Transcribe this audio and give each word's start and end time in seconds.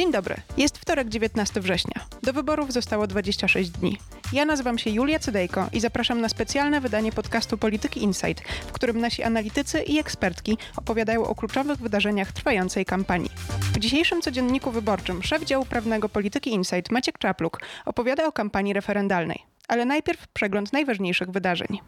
Dzień 0.00 0.12
dobry. 0.12 0.36
Jest 0.56 0.78
wtorek 0.78 1.08
19 1.08 1.60
września. 1.60 1.94
Do 2.22 2.32
wyborów 2.32 2.72
zostało 2.72 3.06
26 3.06 3.70
dni. 3.70 3.98
Ja 4.32 4.44
nazywam 4.44 4.78
się 4.78 4.90
Julia 4.90 5.18
Cydejko 5.18 5.66
i 5.72 5.80
zapraszam 5.80 6.20
na 6.20 6.28
specjalne 6.28 6.80
wydanie 6.80 7.12
podcastu 7.12 7.58
Polityki 7.58 8.02
Insight, 8.02 8.48
w 8.66 8.72
którym 8.72 9.00
nasi 9.00 9.22
analitycy 9.22 9.82
i 9.82 9.98
ekspertki 9.98 10.58
opowiadają 10.76 11.24
o 11.24 11.34
kluczowych 11.34 11.78
wydarzeniach 11.78 12.32
trwającej 12.32 12.84
kampanii. 12.84 13.30
W 13.74 13.78
dzisiejszym 13.78 14.22
codzienniku 14.22 14.70
wyborczym 14.70 15.22
szef 15.22 15.44
działu 15.44 15.64
prawnego 15.64 16.08
Polityki 16.08 16.50
Insight 16.50 16.90
Maciek 16.90 17.18
Czapluk 17.18 17.60
opowiada 17.84 18.26
o 18.26 18.32
kampanii 18.32 18.72
referendalnej. 18.72 19.42
Ale 19.68 19.84
najpierw 19.84 20.28
przegląd 20.28 20.72
najważniejszych 20.72 21.30
wydarzeń. 21.30 21.80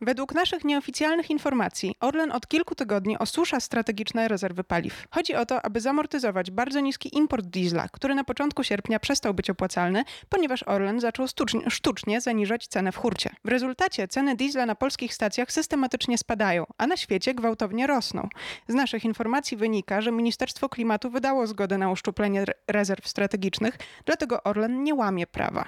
Według 0.00 0.34
naszych 0.34 0.64
nieoficjalnych 0.64 1.30
informacji 1.30 1.94
Orlen 2.00 2.32
od 2.32 2.48
kilku 2.48 2.74
tygodni 2.74 3.18
osusza 3.18 3.60
strategiczne 3.60 4.28
rezerwy 4.28 4.64
paliw. 4.64 5.04
Chodzi 5.10 5.34
o 5.34 5.46
to, 5.46 5.64
aby 5.64 5.80
zamortyzować 5.80 6.50
bardzo 6.50 6.80
niski 6.80 7.16
import 7.16 7.46
diesla, 7.46 7.88
który 7.88 8.14
na 8.14 8.24
początku 8.24 8.64
sierpnia 8.64 9.00
przestał 9.00 9.34
być 9.34 9.50
opłacalny, 9.50 10.04
ponieważ 10.28 10.62
Orlen 10.62 11.00
zaczął 11.00 11.26
sztucznie, 11.68 12.20
zaniżać 12.20 12.68
cenę 12.68 12.92
w 12.92 12.96
hurcie. 12.96 13.30
W 13.44 13.48
rezultacie 13.48 14.08
ceny 14.08 14.36
diesla 14.36 14.66
na 14.66 14.74
polskich 14.74 15.14
stacjach 15.14 15.52
systematycznie 15.52 16.18
spadają, 16.18 16.64
a 16.78 16.86
na 16.86 16.96
świecie 16.96 17.34
gwałtownie 17.34 17.86
rosną. 17.86 18.28
Z 18.68 18.74
naszych 18.74 19.04
informacji 19.04 19.56
wynika, 19.56 20.00
że 20.00 20.12
Ministerstwo 20.12 20.68
Klimatu 20.68 21.10
wydało 21.10 21.46
zgodę 21.46 21.78
na 21.78 21.90
uszczuplenie 21.90 22.44
rezerw 22.68 23.08
strategicznych, 23.08 23.78
dlatego 24.04 24.42
Orlen 24.42 24.82
nie 24.82 24.94
łamie 24.94 25.26
prawa. 25.26 25.64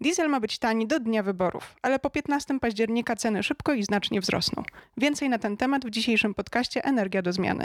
Diesel 0.00 0.28
ma 0.28 0.40
być 0.40 0.58
tani 0.58 0.86
do 0.86 1.00
dnia 1.00 1.22
wyborów, 1.22 1.74
ale 1.82 1.98
po 1.98 2.10
15 2.10 2.60
października 2.60 3.16
ceny 3.16 3.42
szybko 3.42 3.72
i 3.72 3.82
znacznie 3.82 4.20
wzrosną. 4.20 4.62
Więcej 4.96 5.28
na 5.28 5.38
ten 5.38 5.56
temat 5.56 5.86
w 5.86 5.90
dzisiejszym 5.90 6.34
podcaście 6.34 6.84
Energia 6.84 7.22
do 7.22 7.32
zmiany. 7.32 7.64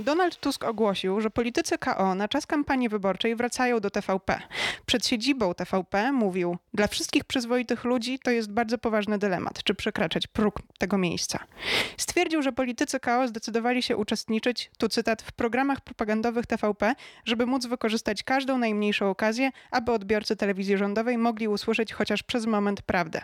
Donald 0.00 0.40
Tusk 0.40 0.64
ogłosił, 0.64 1.20
że 1.20 1.30
politycy 1.30 1.78
KO 1.78 2.14
na 2.14 2.28
czas 2.28 2.46
kampanii 2.46 2.88
wyborczej 2.88 3.36
wracają 3.36 3.80
do 3.80 3.90
TVP. 3.90 4.40
Przed 4.86 5.06
siedzibą 5.06 5.54
TVP 5.54 6.12
mówił: 6.12 6.56
Dla 6.74 6.86
wszystkich 6.86 7.24
przyzwoitych 7.24 7.84
ludzi 7.84 8.18
to 8.18 8.30
jest 8.30 8.52
bardzo 8.52 8.78
poważny 8.78 9.18
dylemat, 9.18 9.62
czy 9.64 9.74
przekraczać 9.74 10.26
próg 10.26 10.58
tego 10.78 10.98
miejsca. 10.98 11.38
Stwierdził, 11.96 12.42
że 12.42 12.52
politycy 12.52 13.00
KO 13.00 13.28
zdecydowali 13.28 13.82
się 13.82 13.96
uczestniczyć, 13.96 14.70
tu 14.78 14.88
cytat, 14.88 15.22
w 15.22 15.32
programach 15.32 15.80
propagandowych 15.80 16.46
TVP, 16.46 16.94
żeby 17.24 17.46
móc 17.46 17.66
wykorzystać 17.66 18.22
każdą 18.22 18.58
najmniejszą 18.58 19.10
okazję, 19.10 19.50
aby 19.70 19.92
odbiorcy 19.92 20.36
telewizji 20.36 20.76
rządowej 20.76 21.18
mogli 21.18 21.48
usłyszeć 21.48 21.92
chociaż 21.92 22.22
przez 22.22 22.46
moment 22.46 22.82
prawdę. 22.82 23.20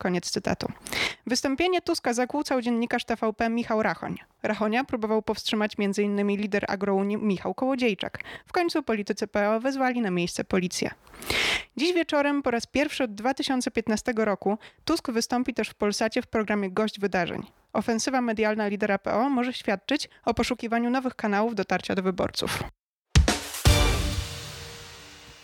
Koniec 0.00 0.30
cytatu. 0.30 0.72
Wystąpienie 1.26 1.82
Tuska 1.82 2.12
zakłócał 2.12 2.60
dziennikarz 2.60 3.04
TVP 3.04 3.48
Michał 3.48 3.82
Rachoń. 3.82 4.16
Rachonia 4.42 4.84
próbował 4.84 5.22
powstrzymać 5.22 5.72
m.in. 5.78 6.28
lider 6.28 6.64
agrounii 6.68 7.16
Michał 7.16 7.54
Kołodziejczak. 7.54 8.18
W 8.46 8.52
końcu 8.52 8.82
politycy 8.82 9.26
PO 9.26 9.60
wezwali 9.60 10.00
na 10.00 10.10
miejsce 10.10 10.44
policję. 10.44 10.90
Dziś 11.76 11.92
wieczorem 11.92 12.42
po 12.42 12.50
raz 12.50 12.66
pierwszy 12.66 13.04
od 13.04 13.14
2015 13.14 14.12
roku 14.16 14.58
Tusk 14.84 15.10
wystąpi 15.10 15.54
też 15.54 15.68
w 15.68 15.74
Polsacie 15.74 16.22
w 16.22 16.26
programie 16.26 16.70
Gość 16.70 17.00
Wydarzeń. 17.00 17.42
Ofensywa 17.72 18.20
medialna 18.20 18.68
lidera 18.68 18.98
PO 18.98 19.30
może 19.30 19.52
świadczyć 19.52 20.08
o 20.24 20.34
poszukiwaniu 20.34 20.90
nowych 20.90 21.14
kanałów 21.14 21.54
dotarcia 21.54 21.94
do 21.94 22.02
wyborców. 22.02 22.62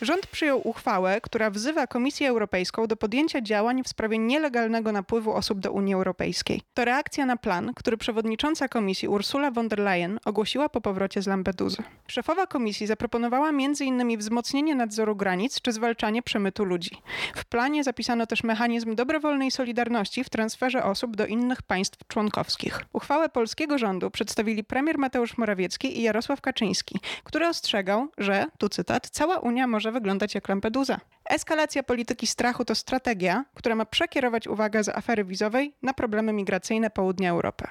Rząd 0.01 0.27
przyjął 0.27 0.67
uchwałę, 0.67 1.21
która 1.21 1.49
wzywa 1.49 1.87
Komisję 1.87 2.29
Europejską 2.29 2.87
do 2.87 2.97
podjęcia 2.97 3.41
działań 3.41 3.83
w 3.83 3.87
sprawie 3.87 4.17
nielegalnego 4.17 4.91
napływu 4.91 5.33
osób 5.33 5.59
do 5.59 5.71
Unii 5.71 5.93
Europejskiej. 5.93 6.61
To 6.73 6.85
reakcja 6.85 7.25
na 7.25 7.37
plan, 7.37 7.73
który 7.75 7.97
przewodnicząca 7.97 8.67
Komisji 8.67 9.07
Ursula 9.07 9.51
von 9.51 9.67
der 9.67 9.79
Leyen 9.79 10.19
ogłosiła 10.25 10.69
po 10.69 10.81
powrocie 10.81 11.21
z 11.21 11.27
Lampeduzy. 11.27 11.77
Szefowa 12.07 12.47
Komisji 12.47 12.87
zaproponowała 12.87 13.49
m.in. 13.49 14.17
wzmocnienie 14.17 14.75
nadzoru 14.75 15.15
granic 15.15 15.61
czy 15.61 15.71
zwalczanie 15.71 16.23
przemytu 16.23 16.65
ludzi. 16.65 17.01
W 17.35 17.45
planie 17.45 17.83
zapisano 17.83 18.27
też 18.27 18.43
mechanizm 18.43 18.95
dobrowolnej 18.95 19.51
solidarności 19.51 20.23
w 20.23 20.29
transferze 20.29 20.83
osób 20.83 21.15
do 21.15 21.25
innych 21.25 21.61
państw 21.61 22.07
członkowskich. 22.07 22.81
Uchwałę 22.93 23.29
polskiego 23.29 23.77
rządu 23.77 24.11
przedstawili 24.11 24.63
premier 24.63 24.97
Mateusz 24.97 25.37
Morawiecki 25.37 25.99
i 25.99 26.01
Jarosław 26.01 26.41
Kaczyński, 26.41 26.99
który 27.23 27.47
ostrzegał, 27.47 28.07
że, 28.17 28.45
tu 28.57 28.69
cytat, 28.69 29.09
cała 29.09 29.39
Unia 29.39 29.67
może 29.67 29.86
może 29.87 29.99
wyglądać 29.99 30.35
jak 30.35 30.49
Lampedusa. 30.49 30.99
Eskalacja 31.29 31.83
polityki 31.83 32.27
strachu 32.27 32.65
to 32.65 32.75
strategia, 32.75 33.45
która 33.53 33.75
ma 33.75 33.85
przekierować 33.85 34.47
uwagę 34.47 34.83
z 34.83 34.89
afery 34.89 35.23
wizowej 35.23 35.73
na 35.81 35.93
problemy 35.93 36.33
migracyjne 36.33 36.89
południa 36.89 37.31
Europy. 37.31 37.67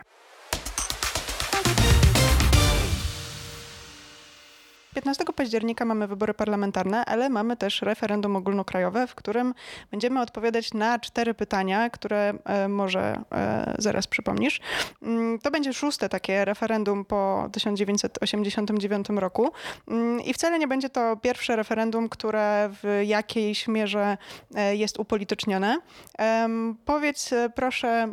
15 4.96 5.24
października 5.36 5.84
mamy 5.84 6.06
wybory 6.06 6.34
parlamentarne, 6.34 7.04
ale 7.04 7.28
mamy 7.28 7.56
też 7.56 7.82
referendum 7.82 8.36
ogólnokrajowe, 8.36 9.06
w 9.06 9.14
którym 9.14 9.54
będziemy 9.90 10.20
odpowiadać 10.20 10.74
na 10.74 10.98
cztery 10.98 11.34
pytania, 11.34 11.90
które 11.90 12.34
e, 12.44 12.68
może 12.68 13.18
e, 13.32 13.74
zaraz 13.78 14.06
przypomnisz. 14.06 14.60
Mm, 15.02 15.38
to 15.38 15.50
będzie 15.50 15.72
szóste 15.72 16.08
takie 16.08 16.44
referendum 16.44 17.04
po 17.04 17.48
1989 17.52 19.06
roku 19.08 19.50
mm, 19.88 20.20
i 20.20 20.34
wcale 20.34 20.58
nie 20.58 20.68
będzie 20.68 20.88
to 20.88 21.16
pierwsze 21.16 21.56
referendum, 21.56 22.08
które 22.08 22.70
w 22.82 23.02
jakiejś 23.04 23.68
mierze 23.68 24.18
e, 24.54 24.76
jest 24.76 24.98
upolitycznione. 24.98 25.78
Powiedz 26.84 27.30
proszę, 27.54 28.12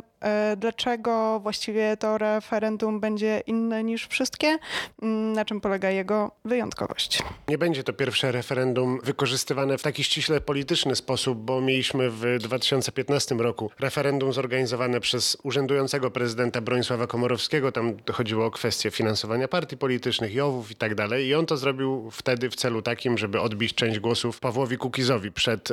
dlaczego 0.56 1.40
właściwie 1.40 1.96
to 1.96 2.18
referendum 2.18 3.00
będzie 3.00 3.42
inne 3.46 3.84
niż 3.84 4.06
wszystkie? 4.06 4.58
Mm, 5.02 5.32
na 5.32 5.44
czym 5.44 5.60
polega 5.60 5.90
jego 5.90 6.30
wyjątkowość? 6.44 7.22
Nie 7.48 7.58
będzie 7.58 7.84
to 7.84 7.92
pierwsze 7.92 8.32
referendum 8.32 8.98
wykorzystywane 9.02 9.78
w 9.78 9.82
taki 9.82 10.04
ściśle 10.04 10.40
polityczny 10.40 10.96
sposób, 10.96 11.38
bo 11.38 11.60
mieliśmy 11.60 12.10
w 12.10 12.38
2015 12.40 13.34
roku 13.34 13.70
referendum 13.80 14.32
zorganizowane 14.32 15.00
przez 15.00 15.36
urzędującego 15.42 16.10
prezydenta 16.10 16.60
Bronisława 16.60 17.06
Komorowskiego. 17.06 17.72
Tam 17.72 17.96
chodziło 18.12 18.46
o 18.46 18.50
kwestie 18.50 18.90
finansowania 18.90 19.48
partii 19.48 19.76
politycznych, 19.76 20.34
jowów 20.34 20.70
i 20.70 20.74
tak 20.74 20.94
dalej. 20.94 21.26
I 21.26 21.34
on 21.34 21.46
to 21.46 21.56
zrobił 21.56 22.10
wtedy 22.10 22.50
w 22.50 22.56
celu 22.56 22.82
takim, 22.82 23.18
żeby 23.18 23.40
odbić 23.40 23.74
część 23.74 23.98
głosów 23.98 24.40
Pawłowi 24.40 24.78
Kukizowi 24.78 25.32
przed, 25.32 25.68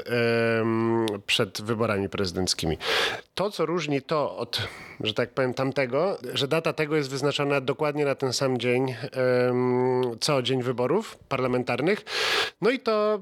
przed 1.25 1.61
wyborami 1.61 2.09
prezydenckimi. 2.09 2.77
To, 3.35 3.51
co 3.51 3.65
różni 3.65 4.01
to 4.01 4.37
od, 4.37 4.67
że 4.99 5.13
tak 5.13 5.29
powiem, 5.29 5.53
tamtego, 5.53 6.17
że 6.33 6.47
data 6.47 6.73
tego 6.73 6.95
jest 6.95 7.09
wyznaczona 7.09 7.61
dokładnie 7.61 8.05
na 8.05 8.15
ten 8.15 8.33
sam 8.33 8.57
dzień, 8.57 8.95
co 10.19 10.41
dzień 10.41 10.63
wyborów 10.63 11.17
parlamentarnych. 11.29 12.05
No 12.61 12.69
i 12.69 12.79
to 12.79 13.19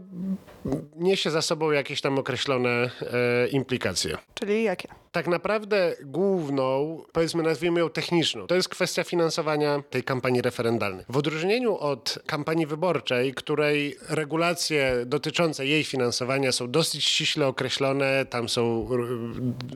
niesie 0.95 1.31
za 1.31 1.41
sobą 1.41 1.71
jakieś 1.71 2.01
tam 2.01 2.19
określone 2.19 2.69
e, 2.69 3.47
implikacje. 3.47 4.17
Czyli 4.33 4.63
jakie? 4.63 4.87
Tak 5.11 5.27
naprawdę 5.27 5.95
główną, 6.03 6.97
powiedzmy 7.11 7.43
nazwijmy 7.43 7.79
ją 7.79 7.89
techniczną, 7.89 8.47
to 8.47 8.55
jest 8.55 8.69
kwestia 8.69 9.03
finansowania 9.03 9.83
tej 9.89 10.03
kampanii 10.03 10.41
referendalnej. 10.41 11.05
W 11.09 11.17
odróżnieniu 11.17 11.77
od 11.77 12.19
kampanii 12.25 12.65
wyborczej, 12.65 13.33
której 13.33 13.95
regulacje 14.09 15.03
dotyczące 15.05 15.65
jej 15.65 15.83
finansowania 15.83 16.51
są 16.51 16.71
dosyć 16.71 17.05
ściśle 17.05 17.47
określone, 17.47 18.25
tam 18.25 18.49
są 18.49 18.89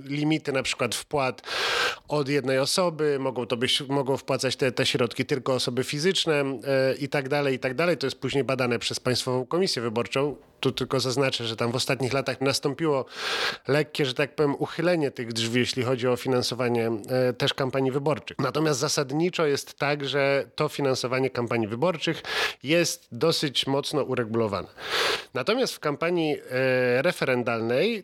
limity 0.06 0.52
na 0.52 0.64
przykład 0.64 0.96
wpłat 0.96 1.42
od 2.08 2.30
jednej 2.30 2.60
osoby, 2.60 3.18
mogą 3.20 3.46
to 3.46 3.58
być, 3.58 3.82
mogą 3.82 4.18
wpłacać 4.18 4.56
te, 4.56 4.72
te 4.72 4.86
środki 4.86 5.26
tylko 5.26 5.54
osoby 5.54 5.84
fizyczne 5.84 6.34
e, 6.42 6.96
i 6.96 7.10
tak 7.10 7.30
dalej, 7.30 7.56
i 7.56 7.60
tak 7.60 7.74
dalej. 7.74 7.98
To 7.98 8.08
jest 8.08 8.20
później 8.20 8.44
badane 8.44 8.80
przez 8.80 9.00
Państwową 9.00 9.46
Komisję 9.46 9.82
Wyborczą. 9.82 10.36
Tu 10.64 10.72
tylko 10.72 11.00
zaznaczę, 11.00 11.48
że 11.48 11.56
tam 11.56 11.72
w 11.72 11.76
ostatnich 11.76 12.14
latach 12.14 12.42
nastąpiło 12.42 13.06
lekkie, 13.68 14.06
że 14.06 14.14
tak 14.14 14.36
powiem, 14.36 14.56
uchylenie 14.60 15.12
tych 15.12 15.34
drzwi, 15.34 15.60
jeśli 15.60 15.84
chodzi 15.84 16.08
o 16.08 16.16
finansowanie 16.16 16.92
e, 17.10 17.34
też 17.34 17.54
kampanii 17.54 17.92
wyborczych. 17.92 18.38
Natomiast 18.40 18.80
zasadniczo 18.80 19.46
jest 19.46 19.74
tak, 19.74 20.06
że 20.06 20.46
to 20.56 20.70
finansowanie 20.70 21.30
kampanii 21.30 21.68
wyborczych 21.68 22.24
jest 22.64 23.08
dosyć 23.12 23.68
mocno 23.68 24.04
uregulowane. 24.04 24.68
Natomiast 25.34 25.74
w 25.74 25.80
kampanii 25.80 26.38
e, 26.50 27.02
referendalnej 27.02 28.04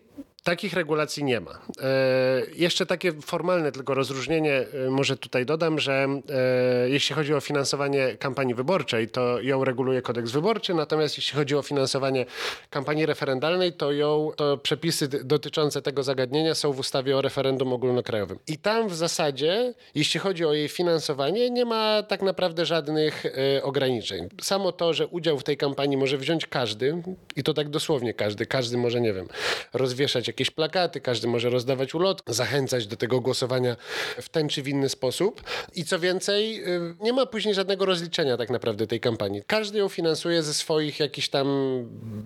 Takich 0.49 0.73
regulacji 0.73 1.23
nie 1.23 1.39
ma. 1.39 1.51
E, 1.51 2.41
jeszcze 2.55 2.85
takie 2.85 3.11
formalne 3.11 3.71
tylko 3.71 3.93
rozróżnienie 3.93 4.53
e, 4.53 4.89
może 4.89 5.17
tutaj 5.17 5.45
dodam, 5.45 5.79
że 5.79 6.07
e, 6.29 6.89
jeśli 6.89 7.15
chodzi 7.15 7.33
o 7.33 7.41
finansowanie 7.41 8.15
kampanii 8.19 8.55
wyborczej, 8.55 9.09
to 9.09 9.41
ją 9.41 9.63
reguluje 9.63 10.01
kodeks 10.01 10.31
wyborczy, 10.31 10.73
natomiast 10.73 11.17
jeśli 11.17 11.37
chodzi 11.37 11.55
o 11.55 11.61
finansowanie 11.61 12.25
kampanii 12.69 13.05
referendalnej, 13.05 13.73
to 13.73 13.91
ją, 13.91 14.31
to 14.35 14.57
przepisy 14.57 15.07
dotyczące 15.07 15.81
tego 15.81 16.03
zagadnienia 16.03 16.55
są 16.55 16.71
w 16.71 16.79
ustawie 16.79 17.17
o 17.17 17.21
referendum 17.21 17.73
ogólnokrajowym. 17.73 18.39
I 18.47 18.57
tam 18.57 18.87
w 18.87 18.95
zasadzie, 18.95 19.73
jeśli 19.95 20.19
chodzi 20.19 20.45
o 20.45 20.53
jej 20.53 20.67
finansowanie, 20.69 21.49
nie 21.49 21.65
ma 21.65 22.03
tak 22.03 22.21
naprawdę 22.21 22.65
żadnych 22.65 23.23
ograniczeń. 23.63 24.29
Samo 24.41 24.71
to, 24.71 24.93
że 24.93 25.07
udział 25.07 25.39
w 25.39 25.43
tej 25.43 25.57
kampanii 25.57 25.97
może 25.97 26.17
wziąć 26.17 26.45
każdy, 26.45 27.03
i 27.35 27.43
to 27.43 27.53
tak 27.53 27.69
dosłownie 27.69 28.13
każdy, 28.13 28.45
każdy 28.45 28.77
może, 28.77 29.01
nie 29.01 29.13
wiem, 29.13 29.27
rozwieszać 29.73 30.27
jakieś 30.27 30.38
plakaty, 30.51 31.01
każdy 31.01 31.27
może 31.27 31.49
rozdawać 31.49 31.95
ulotki, 31.95 32.33
zachęcać 32.33 32.87
do 32.87 32.95
tego 32.95 33.21
głosowania 33.21 33.75
w 34.21 34.29
ten 34.29 34.49
czy 34.49 34.63
w 34.63 34.67
inny 34.67 34.89
sposób. 34.89 35.43
I 35.75 35.85
co 35.85 35.99
więcej, 35.99 36.63
y, 36.67 36.95
nie 36.99 37.13
ma 37.13 37.25
później 37.25 37.53
żadnego 37.53 37.85
rozliczenia 37.85 38.37
tak 38.37 38.49
naprawdę 38.49 38.87
tej 38.87 38.99
kampanii. 38.99 39.43
Każdy 39.47 39.79
ją 39.79 39.89
finansuje 39.89 40.43
ze 40.43 40.53
swoich 40.53 40.99
jakichś 40.99 41.29
tam 41.29 41.47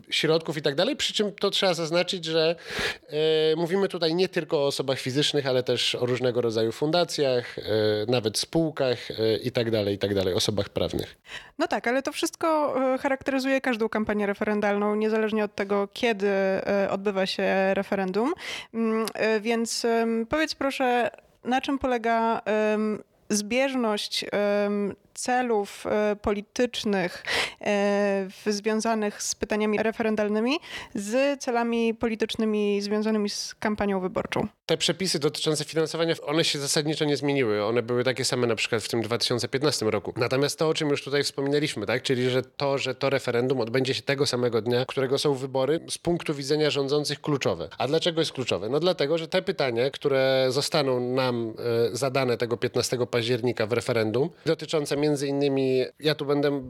środków 0.09 0.57
i 0.57 0.61
tak 0.61 0.75
dalej, 0.75 0.95
przy 0.95 1.13
czym 1.13 1.31
to 1.31 1.49
trzeba 1.49 1.73
zaznaczyć, 1.73 2.25
że 2.25 2.55
y, 3.53 3.55
mówimy 3.55 3.87
tutaj 3.87 4.15
nie 4.15 4.29
tylko 4.29 4.57
o 4.57 4.67
osobach 4.67 4.99
fizycznych, 4.99 5.47
ale 5.47 5.63
też 5.63 5.95
o 5.95 6.05
różnego 6.05 6.41
rodzaju 6.41 6.71
fundacjach, 6.71 7.57
y, 7.57 7.61
nawet 8.07 8.37
spółkach 8.37 8.99
i 9.43 9.51
tak 9.51 9.71
dalej, 9.71 9.95
i 9.95 9.97
tak 9.97 10.15
dalej, 10.15 10.33
osobach 10.33 10.69
prawnych. 10.69 11.15
No 11.59 11.67
tak, 11.67 11.87
ale 11.87 12.01
to 12.01 12.11
wszystko 12.11 12.75
charakteryzuje 12.99 13.61
każdą 13.61 13.89
kampanię 13.89 14.25
referendalną, 14.25 14.95
niezależnie 14.95 15.43
od 15.43 15.55
tego, 15.55 15.87
kiedy 15.93 16.31
odbywa 16.89 17.25
się 17.25 17.73
referendum. 17.73 17.92
Mm, 18.73 19.05
y, 19.37 19.41
Więc 19.41 19.85
powiedz 20.29 20.55
proszę, 20.55 21.11
na 21.43 21.61
czym 21.61 21.79
polega 21.79 22.41
zbieżność 23.29 24.25
celów 25.13 25.85
y, 26.13 26.15
politycznych 26.15 27.23
w- 28.29 28.51
związanych 28.53 29.23
z 29.23 29.35
pytaniami 29.35 29.77
referendalnymi 29.77 30.59
z 30.95 31.41
celami 31.43 31.93
politycznymi 31.93 32.81
związanymi 32.81 33.29
z 33.29 33.55
kampanią 33.59 33.99
wyborczą? 33.99 34.47
Te 34.65 34.77
przepisy 34.77 35.19
dotyczące 35.19 35.65
finansowania, 35.65 36.15
one 36.25 36.43
się 36.43 36.59
zasadniczo 36.59 37.05
nie 37.05 37.17
zmieniły. 37.17 37.65
One 37.65 37.81
były 37.81 38.03
takie 38.03 38.25
same 38.25 38.47
na 38.47 38.55
przykład 38.55 38.83
w 38.83 38.89
tym 38.89 39.01
2015 39.01 39.85
roku. 39.85 40.13
Natomiast 40.17 40.59
to, 40.59 40.69
o 40.69 40.73
czym 40.73 40.89
już 40.89 41.03
tutaj 41.03 41.23
wspominaliśmy, 41.23 41.85
tak? 41.85 42.03
czyli 42.03 42.29
że 42.29 42.41
to, 42.43 42.77
że 42.77 42.95
to 42.95 43.09
referendum 43.09 43.61
odbędzie 43.61 43.93
się 43.93 44.01
tego 44.01 44.25
samego 44.25 44.61
dnia, 44.61 44.85
którego 44.85 45.17
są 45.17 45.33
wybory, 45.33 45.79
z 45.89 45.97
punktu 45.97 46.33
widzenia 46.33 46.69
rządzących 46.69 47.21
kluczowe. 47.21 47.69
A 47.77 47.87
dlaczego 47.87 48.21
jest 48.21 48.31
kluczowe? 48.31 48.69
No 48.69 48.79
dlatego, 48.79 49.17
że 49.17 49.27
te 49.27 49.41
pytania, 49.41 49.89
które 49.89 50.45
zostaną 50.49 50.99
nam 50.99 51.53
e, 51.91 51.95
zadane 51.95 52.37
tego 52.37 52.57
15 52.57 52.97
października 53.11 53.67
w 53.67 53.71
referendum, 53.73 54.29
dotyczące 54.45 54.95
między 55.03 55.27
innymi, 55.27 55.85
ja 55.99 56.15
tu 56.15 56.25
będę 56.25 56.61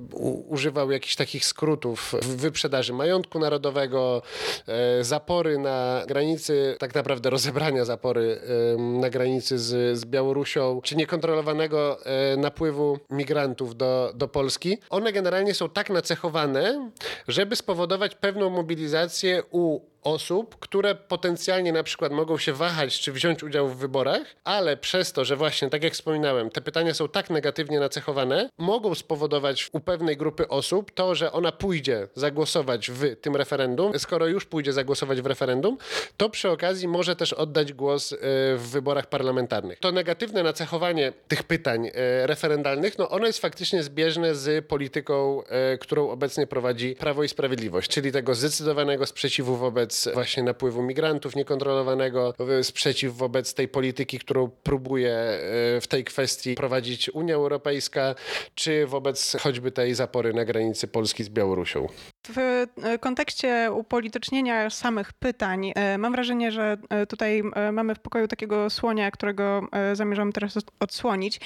używał 0.48 0.92
jakichś 0.92 1.16
takich 1.16 1.46
skrótów, 1.46 2.16
wyprzedaży 2.22 2.94
majątku 2.94 3.40
narodowego, 3.40 4.22
e, 4.68 5.04
zapory 5.04 5.58
na 5.58 6.04
granicy, 6.08 6.76
tak 6.80 6.96
naprawdę 6.96 7.30
rozebrania 7.30 7.86
zapory 7.86 8.42
na 8.78 9.10
granicy 9.10 9.60
z, 9.60 10.00
z 10.00 10.06
Białorusią, 10.06 10.82
czy 10.84 10.96
niekontrolowanego 10.96 12.06
e, 12.06 12.38
napływu 12.38 13.00
migrantów 13.10 13.78
do, 13.78 14.12
do 14.16 14.28
Polski, 14.28 14.78
one 14.90 15.12
generalnie 15.12 15.54
są 15.54 15.70
tak 15.70 15.90
nacechowane, 15.90 16.92
żeby 17.28 17.56
spowodować 17.56 18.16
pewną 18.16 18.50
mobilizację 18.50 19.44
u 19.52 19.93
osób, 20.04 20.60
które 20.60 20.96
potencjalnie 20.96 21.74
na 21.74 21.84
przykład 21.84 22.12
mogą 22.12 22.38
się 22.38 22.54
wahać, 22.54 23.00
czy 23.00 23.12
wziąć 23.12 23.44
udział 23.44 23.68
w 23.68 23.78
wyborach, 23.78 24.36
ale 24.44 24.78
przez 24.78 25.14
to, 25.14 25.26
że 25.26 25.36
właśnie, 25.36 25.70
tak 25.70 25.84
jak 25.84 25.94
wspominałem, 25.94 26.50
te 26.50 26.62
pytania 26.62 26.94
są 26.94 27.08
tak 27.08 27.30
negatywnie 27.30 27.80
nacechowane, 27.80 28.50
mogą 28.58 28.96
spowodować 28.96 29.70
u 29.74 29.80
pewnej 29.80 30.18
grupy 30.18 30.48
osób 30.48 30.92
to, 30.92 31.16
że 31.16 31.32
ona 31.32 31.52
pójdzie 31.52 32.08
zagłosować 32.16 32.92
w 32.92 33.16
tym 33.22 33.36
referendum. 33.36 34.00
Skoro 34.00 34.28
już 34.28 34.46
pójdzie 34.46 34.74
zagłosować 34.74 35.22
w 35.22 35.26
referendum, 35.26 35.78
to 36.18 36.30
przy 36.30 36.50
okazji 36.50 36.88
może 36.88 37.16
też 37.16 37.34
oddać 37.34 37.74
głos 37.74 38.14
e, 38.14 38.18
w 38.56 38.70
wyborach 38.72 39.08
parlamentarnych. 39.08 39.80
To 39.80 39.92
negatywne 39.92 40.44
nacechowanie 40.44 41.14
tych 41.28 41.44
pytań 41.44 41.88
e, 41.94 42.28
referendalnych, 42.28 42.98
no 42.98 43.10
ono 43.10 43.28
jest 43.28 43.40
faktycznie 43.40 43.84
zbieżne 43.84 44.36
z 44.36 44.66
polityką, 44.66 45.44
e, 45.44 45.78
którą 45.78 46.10
obecnie 46.10 46.48
prowadzi 46.48 46.96
Prawo 46.96 47.24
i 47.24 47.30
Sprawiedliwość, 47.30 47.92
czyli 47.92 48.12
tego 48.12 48.36
zdecydowanego 48.36 49.06
sprzeciwu 49.06 49.56
wobec 49.56 49.93
właśnie 50.14 50.44
napływu 50.44 50.82
migrantów 50.84 51.36
niekontrolowanego, 51.36 52.34
sprzeciw 52.62 53.18
wobec 53.18 53.54
tej 53.54 53.68
polityki, 53.68 54.20
którą 54.20 54.50
próbuje 54.64 55.14
e, 55.14 55.40
w 55.82 55.88
tej 55.88 56.04
kwestii 56.04 56.56
prowadzić 56.56 57.10
Unia 57.10 57.36
Europejska, 57.36 58.16
czy 58.56 58.88
wobec 58.88 59.36
choćby 59.42 59.72
tej 59.72 59.94
zapory 59.96 60.34
na 60.34 60.46
granicy 60.46 60.88
Polski 60.88 61.24
z 61.24 61.30
Białorusią. 61.30 61.88
W 62.30 62.38
e, 62.38 62.68
kontekście 63.00 63.70
upolitycznienia 63.72 64.70
samych 64.70 65.14
pytań, 65.14 65.72
e, 65.76 65.98
mam 65.98 66.14
wrażenie, 66.14 66.52
że 66.52 66.78
tutaj 67.10 67.44
mamy 67.72 67.96
w 67.96 68.00
pokoju 68.00 68.28
takiego 68.28 68.70
słonia, 68.70 69.12
którego 69.12 69.68
zamierzam 69.94 70.32
teraz 70.32 70.58
od- 70.58 70.72
odsłonić 70.80 71.40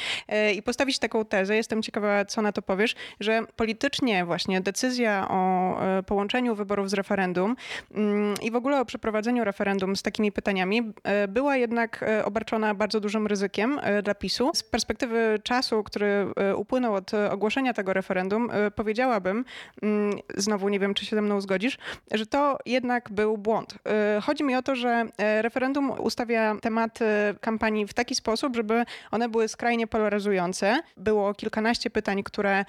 i 0.55 0.63
postawić 0.63 0.99
taką 0.99 1.25
tezę. 1.25 1.55
Jestem 1.55 1.81
ciekawa, 1.81 2.25
co 2.25 2.41
na 2.41 2.51
to 2.51 2.61
powiesz, 2.61 2.95
że 3.19 3.41
politycznie 3.55 4.25
właśnie 4.25 4.61
decyzja 4.61 5.27
o 5.29 5.75
połączeniu 6.07 6.55
wyborów 6.55 6.89
z 6.89 6.94
referendum 6.94 7.55
mm, 7.95 8.35
i 8.42 8.51
w 8.51 8.56
ogóle 8.56 8.81
o 8.81 8.86
przeprowadzeniu 8.86 9.44
referendum 9.44 9.95
z 9.95 10.01
takimi 10.01 10.31
pytaniami 10.31 10.94
e, 11.04 11.28
była 11.28 11.57
jednak 11.57 12.04
e, 12.04 12.25
obarczona 12.25 12.75
bardzo 12.75 13.00
dużym 13.00 13.28
ryzykiem 13.28 13.80
e, 13.84 14.01
dla 14.01 14.16
PiSu. 14.16 14.51
Z 14.54 14.63
perspektywy 14.63 15.39
czasu, 15.44 15.84
który 15.84 16.28
upłynął 16.56 16.94
od 16.94 17.12
ogłoszenia 17.13 17.74
tego 17.74 17.94
referendum, 17.94 18.50
powiedziałabym, 18.75 19.45
mm, 19.81 20.19
znowu 20.38 20.69
nie 20.69 20.80
wiem, 20.80 20.94
czy 20.94 21.06
się 21.06 21.16
ze 21.16 21.22
mną 21.22 21.42
zgodzisz, 21.42 21.78
że 22.12 22.25
to 22.25 22.57
jednak 22.66 23.12
był 23.12 23.38
błąd. 23.38 23.75
Chodzi 24.22 24.44
mi 24.44 24.56
o 24.56 24.62
to, 24.62 24.75
że 24.75 25.06
referendum 25.18 25.92
ustawia 25.92 26.56
tematy 26.62 27.06
kampanii 27.42 27.88
w 27.88 27.94
taki 27.94 28.16
sposób, 28.16 28.56
żeby 28.56 28.86
one 29.12 29.30
były 29.30 29.48
skrajnie 29.48 29.88
polaryzujące. 29.88 30.80
Było 30.98 31.33
kilkanaście 31.33 31.90
pytań, 31.90 32.24
które 32.24 32.66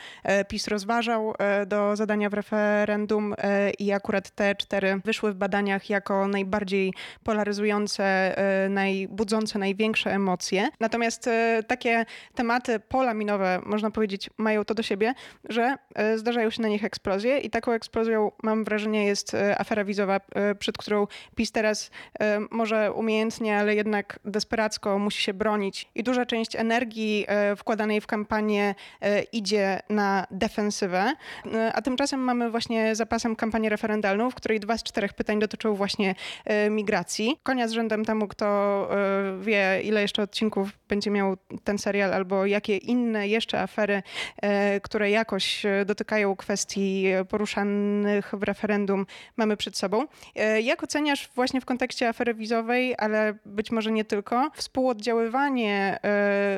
PiS 0.49 0.69
rozważał 0.69 1.35
do 1.67 1.97
zadania 1.97 2.31
w 2.31 2.35
referendum 2.35 3.35
i 3.79 3.93
akurat 3.93 4.31
te 4.31 4.55
cztery 4.55 5.01
wyszły 5.05 5.33
w 5.33 5.37
badaniach 5.59 5.91
jako 5.91 6.29
najbardziej 6.29 6.95
polaryzujące, 7.25 8.05
e, 8.05 8.69
najbudzące 8.69 9.59
największe 9.59 10.13
emocje. 10.13 10.69
Natomiast 10.81 11.27
e, 11.27 11.63
takie 11.67 12.07
tematy 12.35 12.81
pola 12.81 13.15
minowe, 13.15 13.61
można 13.67 13.91
powiedzieć, 13.91 14.31
mają 14.39 14.65
to 14.65 14.75
do 14.75 14.83
siebie, 14.83 15.15
że 15.49 15.77
e, 15.95 16.19
zdarzają 16.19 16.51
się 16.51 16.63
na 16.63 16.69
nich 16.69 16.85
eksplozje 16.85 17.39
i 17.39 17.51
taką 17.51 17.73
eksplozją 17.73 18.33
mam 18.43 18.65
wrażenie 18.65 19.07
jest 19.07 19.37
afera 19.59 19.85
wizowa, 19.85 20.21
przed 20.59 20.79
którą 20.79 21.07
PiS 21.35 21.53
teraz 21.53 21.91
może 22.51 22.93
umiejętnie, 22.93 23.59
ale 23.59 23.75
jednak 23.75 24.19
desperacko 24.25 24.99
musi 24.99 25.23
się 25.23 25.35
bronić 25.35 25.89
i 25.95 26.03
duża 26.03 26.27
część 26.27 26.57
energii 26.57 27.27
wkładanej 27.57 28.01
w 28.01 28.07
kampanię 28.07 28.75
idzie 29.33 29.81
na 29.89 30.27
defensywę, 30.31 31.13
a 31.73 31.83
tymczasem 31.83 32.21
mamy 32.21 32.51
właśnie 32.51 32.97
zapasem 32.97 33.37
kampanię 33.37 33.69
referendalną, 33.69 34.31
w 34.31 34.35
której 34.35 34.61
dwa 34.61 34.79
z 34.79 34.83
czterech 34.83 35.15
pytań 35.15 35.39
dotyczą 35.49 35.75
właśnie 35.75 36.15
e, 36.45 36.71
migracji. 36.71 37.41
Konia 37.43 37.69
z 37.69 37.73
rzędem 37.73 38.05
temu, 38.05 38.29
kto 38.29 38.47
e, 38.91 39.39
wie, 39.41 39.81
ile 39.83 40.03
jeszcze 40.03 40.23
odcinków 40.23 40.69
będzie 40.89 41.11
miał 41.11 41.37
ten 41.65 41.79
serial, 41.79 42.15
albo 42.15 42.47
jakie 42.47 42.77
inne 42.77 43.29
jeszcze 43.29 43.61
afery, 43.61 44.03
e, 44.43 44.81
które 44.81 45.11
jakoś 45.11 45.63
dotykają 45.87 46.37
kwestii 46.37 47.07
poruszanych 47.29 48.33
w 48.33 48.43
referendum, 48.43 49.07
mamy 49.37 49.57
przed 49.57 49.77
sobą. 49.77 50.07
Jak 50.63 50.83
oceniasz 50.83 51.29
właśnie 51.35 51.61
w 51.61 51.65
kontekście 51.65 52.09
afery 52.09 52.35
wizowej, 52.35 52.95
ale 52.99 53.35
być 53.47 53.71
może 53.71 53.93
nie 53.93 54.05
tylko, 54.05 54.51
współoddziaływanie 54.55 55.99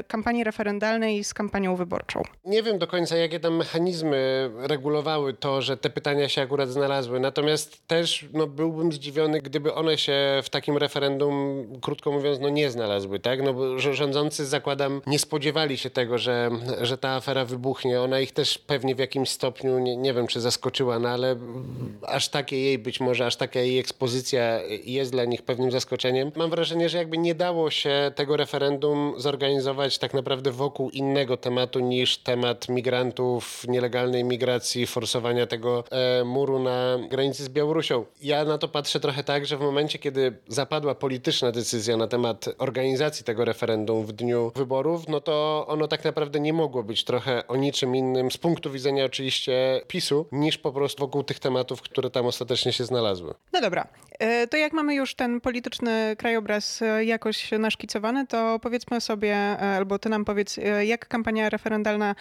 kampanii 0.08 0.44
referendalnej 0.44 1.24
z 1.24 1.34
kampanią 1.34 1.76
wyborczą? 1.76 2.22
Nie 2.44 2.62
wiem 2.62 2.78
do 2.78 2.86
końca, 2.86 3.16
jakie 3.16 3.40
tam 3.40 3.56
mechanizmy 3.56 4.50
regulowały 4.56 5.34
to, 5.34 5.62
że 5.62 5.76
te 5.76 5.90
pytania 5.90 6.28
się 6.28 6.42
akurat 6.42 6.68
znalazły. 6.68 7.20
Natomiast 7.20 7.86
też 7.86 8.26
no, 8.32 8.46
byłbym 8.70 8.92
zdziwiony, 8.92 9.40
gdyby 9.40 9.74
one 9.74 9.98
się 9.98 10.40
w 10.42 10.50
takim 10.50 10.76
referendum, 10.76 11.66
krótko 11.80 12.12
mówiąc, 12.12 12.38
no, 12.40 12.48
nie 12.48 12.70
znalazły. 12.70 13.20
Tak? 13.20 13.42
No, 13.42 13.54
bo 13.54 13.78
rządzący, 13.78 14.46
zakładam, 14.46 15.02
nie 15.06 15.18
spodziewali 15.18 15.78
się 15.78 15.90
tego, 15.90 16.18
że, 16.18 16.50
że 16.80 16.98
ta 16.98 17.10
afera 17.10 17.44
wybuchnie. 17.44 18.00
Ona 18.00 18.20
ich 18.20 18.32
też 18.32 18.58
pewnie 18.58 18.94
w 18.94 18.98
jakimś 18.98 19.28
stopniu, 19.28 19.78
nie, 19.78 19.96
nie 19.96 20.14
wiem 20.14 20.26
czy 20.26 20.40
zaskoczyła, 20.40 20.98
no 20.98 21.08
ale 21.08 21.36
aż 22.06 22.28
takie 22.28 22.60
jej 22.60 22.78
być 22.78 23.00
może, 23.00 23.26
aż 23.26 23.36
taka 23.36 23.60
jej 23.60 23.78
ekspozycja 23.78 24.60
jest 24.84 25.12
dla 25.12 25.24
nich 25.24 25.42
pewnym 25.42 25.70
zaskoczeniem. 25.70 26.32
Mam 26.36 26.50
wrażenie, 26.50 26.88
że 26.88 26.98
jakby 26.98 27.18
nie 27.18 27.34
dało 27.34 27.70
się 27.70 28.12
tego 28.14 28.36
referendum 28.36 29.14
zorganizować 29.16 29.98
tak 29.98 30.14
naprawdę 30.14 30.50
wokół 30.50 30.90
innego 30.90 31.36
tematu 31.36 31.80
niż 31.80 32.18
temat 32.18 32.68
migrantów, 32.68 33.64
nielegalnej 33.68 34.24
migracji, 34.24 34.86
forsowania 34.86 35.46
tego 35.46 35.84
e, 35.90 36.24
muru 36.24 36.58
na 36.58 36.98
granicy 37.10 37.44
z 37.44 37.48
Białorusią. 37.48 38.04
Ja 38.22 38.44
na 38.44 38.58
to 38.60 38.68
patrzę 38.68 39.00
trochę 39.00 39.24
tak, 39.24 39.46
że 39.46 39.56
w 39.56 39.60
momencie, 39.60 39.98
kiedy 39.98 40.38
zapadła 40.48 40.94
polityczna 40.94 41.52
decyzja 41.52 41.96
na 41.96 42.06
temat 42.06 42.44
organizacji 42.58 43.24
tego 43.24 43.44
referendum 43.44 44.06
w 44.06 44.12
dniu 44.12 44.52
wyborów, 44.56 45.08
no 45.08 45.20
to 45.20 45.66
ono 45.68 45.88
tak 45.88 46.04
naprawdę 46.04 46.40
nie 46.40 46.52
mogło 46.52 46.82
być 46.82 47.04
trochę 47.04 47.46
o 47.46 47.56
niczym 47.56 47.96
innym 47.96 48.30
z 48.30 48.36
punktu 48.36 48.70
widzenia 48.70 49.04
oczywiście 49.04 49.80
PiSu, 49.88 50.26
niż 50.32 50.58
po 50.58 50.72
prostu 50.72 51.00
wokół 51.00 51.22
tych 51.22 51.38
tematów, 51.38 51.82
które 51.82 52.10
tam 52.10 52.26
ostatecznie 52.26 52.72
się 52.72 52.84
znalazły. 52.84 53.34
No 53.52 53.60
dobra. 53.60 53.88
E, 54.20 54.46
to 54.46 54.56
jak 54.56 54.72
mamy 54.72 54.94
już 54.94 55.14
ten 55.14 55.40
polityczny 55.40 56.16
krajobraz 56.18 56.82
e, 56.82 57.04
jakoś 57.04 57.50
naszkicowany, 57.50 58.26
to 58.26 58.58
powiedzmy 58.62 59.00
sobie, 59.00 59.34
e, 59.34 59.58
albo 59.58 59.98
ty 59.98 60.08
nam 60.08 60.24
powiedz, 60.24 60.60
jak 60.86 61.08
kampania 61.08 61.50
referendalna 61.50 62.14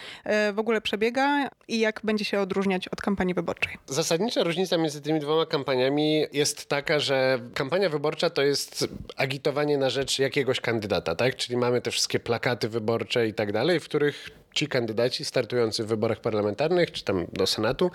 w 0.52 0.58
ogóle 0.58 0.80
przebiega 0.80 1.48
i 1.68 1.78
jak 1.78 2.00
będzie 2.04 2.24
się 2.24 2.40
odróżniać 2.40 2.88
od 2.88 3.00
kampanii 3.00 3.34
wyborczej. 3.34 3.78
Zasadnicza 3.86 4.42
różnica 4.42 4.78
między 4.78 5.02
tymi 5.02 5.20
dwoma 5.20 5.46
kampaniami 5.46 6.26
jest 6.32 6.68
taka, 6.68 7.00
że 7.00 7.38
kampania 7.54 7.88
wyborcza 7.88 8.30
to 8.30 8.42
jest 8.42 8.88
agitowanie 9.16 9.78
na 9.78 9.90
rzecz 9.90 10.18
jakiegoś 10.18 10.60
kandydata, 10.60 11.14
tak? 11.14 11.36
Czyli 11.36 11.56
mamy 11.56 11.80
te 11.80 11.90
wszystkie 11.90 12.20
plakaty 12.20 12.68
wyborcze 12.68 13.28
i 13.28 13.34
tak 13.34 13.52
dalej, 13.52 13.80
w 13.80 13.84
których 13.84 14.30
ci 14.54 14.68
kandydaci 14.68 15.24
startujący 15.24 15.84
w 15.84 15.86
wyborach 15.86 16.20
parlamentarnych, 16.20 16.92
czy 16.92 17.04
tam 17.04 17.26
do 17.32 17.46
Senatu, 17.46 17.90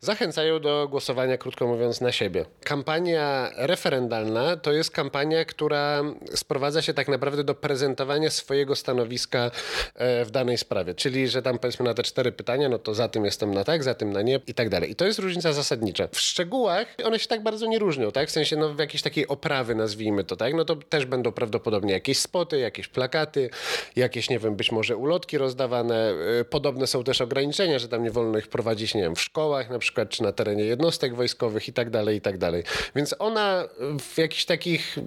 zachęcają 0.00 0.60
do 0.60 0.88
głosowania, 0.88 1.38
krótko 1.38 1.66
mówiąc, 1.66 2.00
na 2.00 2.12
siebie. 2.12 2.44
Kampania 2.64 3.50
referendalna 3.56 4.56
to 4.56 4.72
jest 4.72 4.90
kampania, 4.90 5.44
która 5.44 6.02
sprowadza 6.34 6.82
się 6.82 6.94
tak 6.94 7.08
naprawdę 7.08 7.44
do 7.44 7.54
prezentowania 7.54 8.30
swojego 8.30 8.76
stanowiska 8.76 9.50
e, 9.94 10.24
w 10.24 10.30
danej 10.30 10.58
sprawie. 10.58 10.94
Czyli, 10.94 11.28
że 11.28 11.42
tam 11.42 11.58
powiedzmy 11.58 11.84
na 11.84 11.94
te 11.94 12.02
cztery 12.02 12.32
pytania, 12.32 12.68
no 12.68 12.78
to 12.78 12.94
za 12.94 13.08
tym 13.08 13.24
jestem 13.24 13.54
na 13.54 13.64
tak, 13.64 13.84
za 13.84 13.94
tym 13.94 14.12
na 14.12 14.22
nie 14.22 14.40
i 14.46 14.54
tak 14.54 14.68
dalej. 14.68 14.90
I 14.90 14.94
to 14.94 15.04
jest 15.04 15.18
różnica 15.18 15.52
zasadnicza. 15.52 16.08
W 16.12 16.20
szczegółach 16.20 16.86
one 17.04 17.18
się 17.18 17.28
tak 17.28 17.42
bardzo 17.42 17.66
nie 17.66 17.78
różnią, 17.78 18.12
tak? 18.12 18.28
W 18.28 18.32
sensie, 18.32 18.56
no 18.56 18.74
w 18.74 18.78
jakiejś 18.78 19.02
takiej 19.02 19.28
oprawy 19.28 19.74
nazwijmy 19.74 20.24
to, 20.24 20.36
tak? 20.36 20.54
No 20.54 20.64
to 20.64 20.76
też 20.76 21.06
będą 21.06 21.32
prawdopodobnie 21.32 21.92
jakieś 21.92 22.18
spoty, 22.18 22.58
jakieś 22.58 22.88
plakaty, 22.88 23.50
jakieś, 23.96 24.30
nie 24.30 24.38
wiem, 24.38 24.56
być 24.56 24.72
może 24.72 24.96
ulotki 24.96 25.38
rozdawane, 25.38 25.95
E, 26.40 26.44
podobne 26.44 26.86
są 26.86 27.04
też 27.04 27.20
ograniczenia, 27.20 27.78
że 27.78 27.88
tam 27.88 28.02
nie 28.02 28.10
wolno 28.10 28.38
ich 28.38 28.48
prowadzić, 28.48 28.94
nie 28.94 29.02
wiem, 29.02 29.14
w 29.14 29.20
szkołach 29.20 29.70
na 29.70 29.78
przykład, 29.78 30.08
czy 30.08 30.22
na 30.22 30.32
terenie 30.32 30.64
jednostek 30.64 31.14
wojskowych 31.14 31.68
i 31.68 31.72
tak 31.72 31.90
dalej, 31.90 32.16
i 32.16 32.20
tak 32.20 32.38
dalej. 32.38 32.62
Więc 32.96 33.14
ona 33.18 33.64
w 34.00 34.18
jakichś 34.18 34.44
takich 34.44 34.98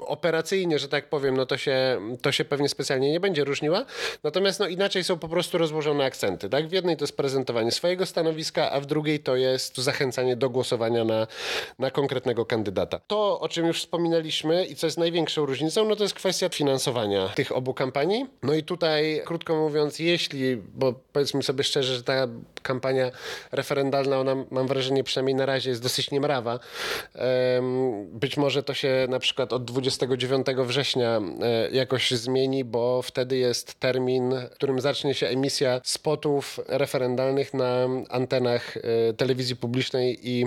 operacyjnie, 0.00 0.78
że 0.78 0.88
tak 0.88 1.08
powiem, 1.08 1.36
no 1.36 1.46
to 1.46 1.56
się, 1.56 2.00
to 2.22 2.32
się 2.32 2.44
pewnie 2.44 2.68
specjalnie 2.68 3.12
nie 3.12 3.20
będzie 3.20 3.44
różniła. 3.44 3.84
Natomiast 4.22 4.60
no 4.60 4.68
inaczej 4.68 5.04
są 5.04 5.18
po 5.18 5.28
prostu 5.28 5.58
rozłożone 5.58 6.04
akcenty, 6.04 6.48
tak? 6.48 6.68
W 6.68 6.72
jednej 6.72 6.96
to 6.96 7.04
jest 7.04 7.16
prezentowanie 7.16 7.70
swojego 7.70 8.06
stanowiska, 8.06 8.70
a 8.70 8.80
w 8.80 8.86
drugiej 8.86 9.20
to 9.20 9.36
jest 9.36 9.78
zachęcanie 9.78 10.36
do 10.36 10.50
głosowania 10.50 11.04
na, 11.04 11.26
na 11.78 11.90
konkretnego 11.90 12.46
kandydata. 12.46 13.00
To, 13.06 13.40
o 13.40 13.48
czym 13.48 13.66
już 13.66 13.78
wspominaliśmy 13.78 14.64
i 14.64 14.76
co 14.76 14.86
jest 14.86 14.98
największą 14.98 15.46
różnicą, 15.46 15.88
no 15.88 15.96
to 15.96 16.02
jest 16.02 16.14
kwestia 16.14 16.48
finansowania 16.48 17.28
tych 17.28 17.56
obu 17.56 17.74
kampanii. 17.74 18.26
No 18.42 18.54
i 18.54 18.62
tutaj, 18.62 19.22
krótko 19.24 19.56
mówiąc, 19.56 19.98
jeśli 19.98 20.56
bo 20.56 20.92
powiedzmy 21.12 21.42
sobie 21.42 21.64
szczerze, 21.64 21.94
że 21.96 22.02
ta 22.02 22.26
kampania 22.62 23.10
referendalna, 23.52 24.18
ona 24.18 24.36
mam 24.50 24.66
wrażenie 24.66 25.04
przynajmniej 25.04 25.34
na 25.34 25.46
razie 25.46 25.70
jest 25.70 25.82
dosyć 25.82 26.10
niemrawa. 26.10 26.58
Być 28.12 28.36
może 28.36 28.62
to 28.62 28.74
się 28.74 29.06
na 29.08 29.18
przykład 29.18 29.52
od 29.52 29.64
29 29.80 30.46
września 30.46 31.20
e, 31.42 31.70
jakoś 31.70 32.10
zmieni, 32.10 32.64
bo 32.64 33.02
wtedy 33.02 33.36
jest 33.36 33.74
termin, 33.74 34.34
w 34.50 34.54
którym 34.54 34.80
zacznie 34.80 35.14
się 35.14 35.26
emisja 35.26 35.80
spotów 35.84 36.60
referendalnych 36.68 37.54
na 37.54 37.86
antenach 38.08 38.76
e, 38.76 39.12
telewizji 39.12 39.56
publicznej 39.56 40.28
i 40.28 40.46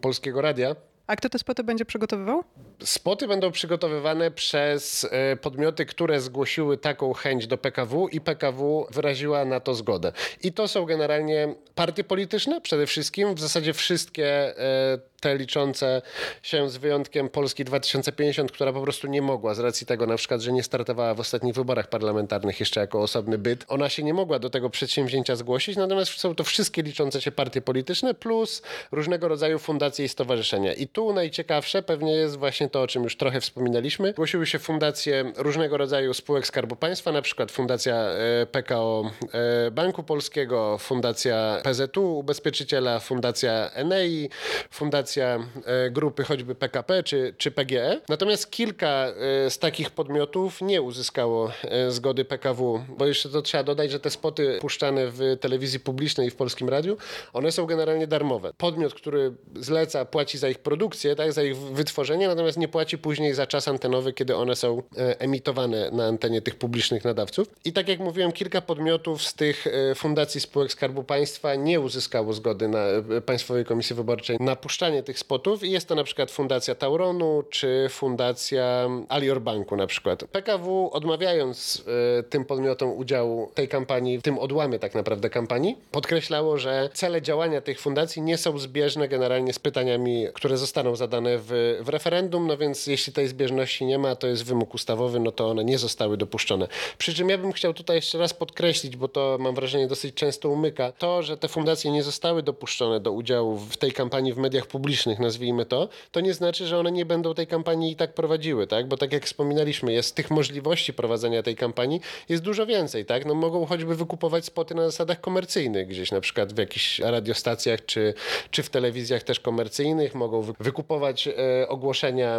Polskiego 0.00 0.40
Radia. 0.40 0.76
A 1.06 1.16
kto 1.16 1.28
te 1.28 1.38
spoty 1.38 1.64
będzie 1.64 1.84
przygotowywał? 1.84 2.44
Spoty 2.84 3.28
będą 3.28 3.50
przygotowywane 3.50 4.30
przez 4.30 5.06
e, 5.10 5.36
podmioty, 5.36 5.86
które 5.86 6.20
zgłosiły 6.20 6.78
taką 6.78 7.12
chęć 7.12 7.46
do 7.46 7.58
PKW 7.58 8.08
i 8.08 8.20
PKW 8.20 8.86
wyraziła 8.90 9.44
na 9.44 9.60
to 9.60 9.74
zgodę. 9.74 10.12
I 10.42 10.52
to 10.52 10.68
są 10.68 10.84
generalnie 10.84 11.54
partie 11.74 12.04
polityczne 12.04 12.60
przede 12.60 12.86
wszystkim, 12.86 13.34
w 13.34 13.40
zasadzie 13.40 13.72
wszystkie 13.72 14.58
e, 14.58 14.98
te 15.24 15.36
liczące 15.36 16.02
się 16.42 16.70
z 16.70 16.76
wyjątkiem 16.76 17.28
Polski 17.28 17.64
2050, 17.64 18.52
która 18.52 18.72
po 18.72 18.82
prostu 18.82 19.06
nie 19.06 19.22
mogła 19.22 19.54
z 19.54 19.58
racji 19.58 19.86
tego 19.86 20.06
na 20.06 20.16
przykład, 20.16 20.40
że 20.40 20.52
nie 20.52 20.62
startowała 20.62 21.14
w 21.14 21.20
ostatnich 21.20 21.54
wyborach 21.54 21.88
parlamentarnych 21.88 22.60
jeszcze 22.60 22.80
jako 22.80 23.00
osobny 23.00 23.38
byt. 23.38 23.64
Ona 23.68 23.88
się 23.88 24.02
nie 24.02 24.14
mogła 24.14 24.38
do 24.38 24.50
tego 24.50 24.70
przedsięwzięcia 24.70 25.36
zgłosić, 25.36 25.76
natomiast 25.76 26.20
są 26.20 26.34
to 26.34 26.44
wszystkie 26.44 26.82
liczące 26.82 27.20
się 27.20 27.32
partie 27.32 27.62
polityczne 27.62 28.14
plus 28.14 28.62
różnego 28.92 29.28
rodzaju 29.28 29.58
fundacje 29.58 30.04
i 30.04 30.08
stowarzyszenia. 30.08 30.74
I 30.74 30.88
tu 30.88 31.12
najciekawsze 31.12 31.82
pewnie 31.82 32.12
jest 32.12 32.36
właśnie 32.36 32.63
to, 32.68 32.82
o 32.82 32.86
czym 32.86 33.02
już 33.02 33.16
trochę 33.16 33.40
wspominaliśmy. 33.40 34.12
Zgłosiły 34.12 34.46
się 34.46 34.58
fundacje 34.58 35.32
różnego 35.36 35.76
rodzaju 35.76 36.14
spółek 36.14 36.46
Skarbu 36.46 36.76
Państwa, 36.76 37.12
na 37.12 37.22
przykład 37.22 37.52
Fundacja 37.52 37.94
e, 37.96 38.46
PKO 38.46 39.10
e, 39.32 39.70
Banku 39.70 40.02
Polskiego, 40.02 40.78
Fundacja 40.78 41.60
PZU 41.64 42.18
Ubezpieczyciela, 42.18 43.00
Fundacja 43.00 43.70
Enei, 43.70 44.30
Fundacja 44.70 45.38
e, 45.64 45.90
grupy 45.90 46.24
choćby 46.24 46.54
PKP 46.54 47.02
czy, 47.02 47.34
czy 47.38 47.50
PGE. 47.50 48.00
Natomiast 48.08 48.50
kilka 48.50 49.06
z 49.48 49.58
takich 49.58 49.90
podmiotów 49.90 50.60
nie 50.60 50.82
uzyskało 50.82 51.50
zgody 51.88 52.24
PKW, 52.24 52.84
bo 52.88 53.06
jeszcze 53.06 53.28
to 53.28 53.42
trzeba 53.42 53.64
dodać, 53.64 53.90
że 53.90 54.00
te 54.00 54.10
spoty 54.10 54.58
puszczane 54.60 55.06
w 55.10 55.36
telewizji 55.40 55.80
publicznej 55.80 56.28
i 56.28 56.30
w 56.30 56.36
Polskim 56.36 56.68
Radiu, 56.68 56.96
one 57.32 57.52
są 57.52 57.66
generalnie 57.66 58.06
darmowe. 58.06 58.52
Podmiot, 58.58 58.94
który 58.94 59.32
zleca, 59.56 60.04
płaci 60.04 60.38
za 60.38 60.48
ich 60.48 60.58
produkcję, 60.58 61.16
tak, 61.16 61.32
za 61.32 61.42
ich 61.42 61.56
wytworzenie, 61.56 62.28
natomiast 62.28 62.53
nie 62.56 62.68
płaci 62.68 62.98
później 62.98 63.34
za 63.34 63.46
czas 63.46 63.68
antenowy, 63.68 64.12
kiedy 64.12 64.36
one 64.36 64.56
są 64.56 64.82
e, 64.98 65.20
emitowane 65.20 65.90
na 65.90 66.06
antenie 66.06 66.42
tych 66.42 66.54
publicznych 66.54 67.04
nadawców. 67.04 67.48
I 67.64 67.72
tak 67.72 67.88
jak 67.88 67.98
mówiłem, 67.98 68.32
kilka 68.32 68.60
podmiotów 68.60 69.22
z 69.22 69.34
tych 69.34 69.66
e, 69.66 69.94
fundacji 69.94 70.40
spółek 70.40 70.72
Skarbu 70.72 71.04
Państwa 71.04 71.54
nie 71.54 71.80
uzyskało 71.80 72.32
zgody 72.32 72.68
na 72.68 72.78
e, 72.78 73.20
Państwowej 73.20 73.64
Komisji 73.64 73.96
Wyborczej 73.96 74.36
na 74.40 74.56
puszczanie 74.56 75.02
tych 75.02 75.18
spotów 75.18 75.64
i 75.64 75.70
jest 75.70 75.88
to 75.88 75.94
na 75.94 76.04
przykład 76.04 76.30
Fundacja 76.30 76.74
Tauronu 76.74 77.42
czy 77.50 77.86
Fundacja 77.90 78.88
Alior 79.08 79.40
Banku 79.40 79.76
na 79.76 79.86
przykład. 79.86 80.24
PKW 80.24 80.90
odmawiając 80.92 81.84
tym 82.30 82.44
podmiotom 82.44 82.92
udziału 82.92 83.50
tej 83.54 83.68
kampanii, 83.68 84.18
w 84.18 84.22
tym 84.22 84.38
odłamie 84.38 84.78
tak 84.78 84.94
naprawdę 84.94 85.30
kampanii, 85.30 85.78
podkreślało, 85.90 86.58
że 86.58 86.88
cele 86.92 87.22
działania 87.22 87.60
tych 87.60 87.80
fundacji 87.80 88.22
nie 88.22 88.38
są 88.38 88.58
zbieżne 88.58 89.08
generalnie 89.08 89.52
z 89.52 89.58
pytaniami, 89.58 90.26
które 90.34 90.56
zostaną 90.56 90.96
zadane 90.96 91.38
w, 91.38 91.78
w 91.80 91.88
referendum, 91.88 92.43
no 92.46 92.56
więc 92.56 92.86
jeśli 92.86 93.12
tej 93.12 93.28
zbieżności 93.28 93.86
nie 93.86 93.98
ma, 93.98 94.16
to 94.16 94.26
jest 94.26 94.44
wymóg 94.44 94.74
ustawowy, 94.74 95.20
no 95.20 95.32
to 95.32 95.50
one 95.50 95.64
nie 95.64 95.78
zostały 95.78 96.16
dopuszczone. 96.16 96.68
Przy 96.98 97.14
czym 97.14 97.28
ja 97.28 97.38
bym 97.38 97.52
chciał 97.52 97.74
tutaj 97.74 97.96
jeszcze 97.96 98.18
raz 98.18 98.34
podkreślić, 98.34 98.96
bo 98.96 99.08
to 99.08 99.36
mam 99.40 99.54
wrażenie 99.54 99.86
dosyć 99.86 100.14
często 100.14 100.48
umyka, 100.48 100.92
to, 100.92 101.22
że 101.22 101.36
te 101.36 101.48
fundacje 101.48 101.90
nie 101.90 102.02
zostały 102.02 102.42
dopuszczone 102.42 103.00
do 103.00 103.12
udziału 103.12 103.56
w 103.56 103.76
tej 103.76 103.92
kampanii 103.92 104.32
w 104.32 104.38
mediach 104.38 104.66
publicznych, 104.66 105.18
nazwijmy 105.18 105.66
to, 105.66 105.88
to 106.12 106.20
nie 106.20 106.34
znaczy, 106.34 106.66
że 106.66 106.78
one 106.78 106.92
nie 106.92 107.06
będą 107.06 107.34
tej 107.34 107.46
kampanii 107.46 107.92
i 107.92 107.96
tak 107.96 108.14
prowadziły, 108.14 108.66
tak? 108.66 108.88
Bo 108.88 108.96
tak 108.96 109.12
jak 109.12 109.24
wspominaliśmy, 109.24 109.92
jest 109.92 110.14
tych 110.14 110.30
możliwości 110.30 110.92
prowadzenia 110.92 111.42
tej 111.42 111.56
kampanii 111.56 112.00
jest 112.28 112.42
dużo 112.42 112.66
więcej, 112.66 113.04
tak? 113.04 113.26
No 113.26 113.34
mogą 113.34 113.66
choćby 113.66 113.96
wykupować 113.96 114.44
spoty 114.44 114.74
na 114.74 114.84
zasadach 114.84 115.20
komercyjnych 115.20 115.88
gdzieś, 115.88 116.12
na 116.12 116.20
przykład 116.20 116.52
w 116.52 116.58
jakichś 116.58 116.98
radiostacjach 116.98 117.86
czy, 117.86 118.14
czy 118.50 118.62
w 118.62 118.70
telewizjach 118.70 119.22
też 119.22 119.40
komercyjnych, 119.40 120.14
mogą 120.14 120.42
wykupować 120.60 121.28
e, 121.28 121.68
ogłoszenia 121.68 122.33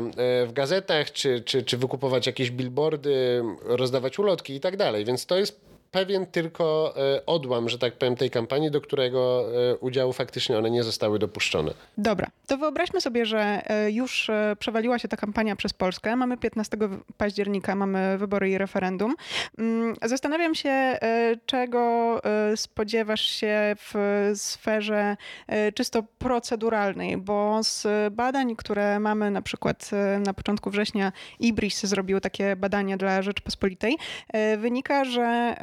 w 0.48 0.50
gazetach, 0.54 1.12
czy, 1.12 1.42
czy, 1.42 1.64
czy 1.64 1.78
wykupować 1.78 2.28
jakieś 2.28 2.52
billboardy, 2.52 3.44
rozdawać 3.64 4.20
ulotki 4.20 4.56
i 4.56 4.60
tak 4.60 4.78
dalej. 4.78 5.06
Więc 5.06 5.26
to 5.26 5.38
jest 5.38 5.60
pewien 5.96 6.26
tylko 6.26 6.94
e, 6.98 7.26
odłam, 7.26 7.70
że 7.70 7.78
tak 7.78 7.94
powiem, 7.94 8.16
tej 8.16 8.30
kampanii, 8.30 8.72
do 8.72 8.82
którego 8.82 9.46
e, 9.72 9.78
udziału 9.78 10.14
faktycznie 10.14 10.58
one 10.58 10.72
nie 10.72 10.84
zostały 10.84 11.20
dopuszczone. 11.20 11.74
Dobra, 11.98 12.28
to 12.48 12.58
wyobraźmy 12.58 13.02
sobie, 13.02 13.26
że 13.26 13.70
e, 13.70 13.92
już 13.92 14.32
przewaliła 14.60 15.00
się 15.00 15.08
ta 15.08 15.18
kampania 15.18 15.56
przez 15.56 15.74
Polskę. 15.74 16.16
Mamy 16.16 16.38
15 16.38 16.78
października, 17.18 17.76
mamy 17.76 18.18
wybory 18.18 18.50
i 18.50 18.58
referendum. 18.58 19.16
Mm, 19.58 19.96
zastanawiam 20.02 20.56
się, 20.56 20.98
czego 21.46 22.22
spodziewasz 22.56 23.22
się 23.22 23.76
w 23.80 23.94
sferze 24.36 25.18
czysto 25.76 26.04
proceduralnej, 26.18 27.18
bo 27.18 27.64
z 27.64 27.88
badań, 28.14 28.56
które 28.56 29.00
mamy 29.00 29.32
na 29.32 29.42
przykład 29.42 29.92
na 30.26 30.34
początku 30.34 30.70
września 30.70 31.12
IBRIS 31.40 31.86
zrobił 31.86 32.20
takie 32.20 32.56
badania 32.56 32.98
dla 32.98 33.22
Rzeczpospolitej, 33.22 33.98
wynika, 34.58 35.06
że 35.06 35.56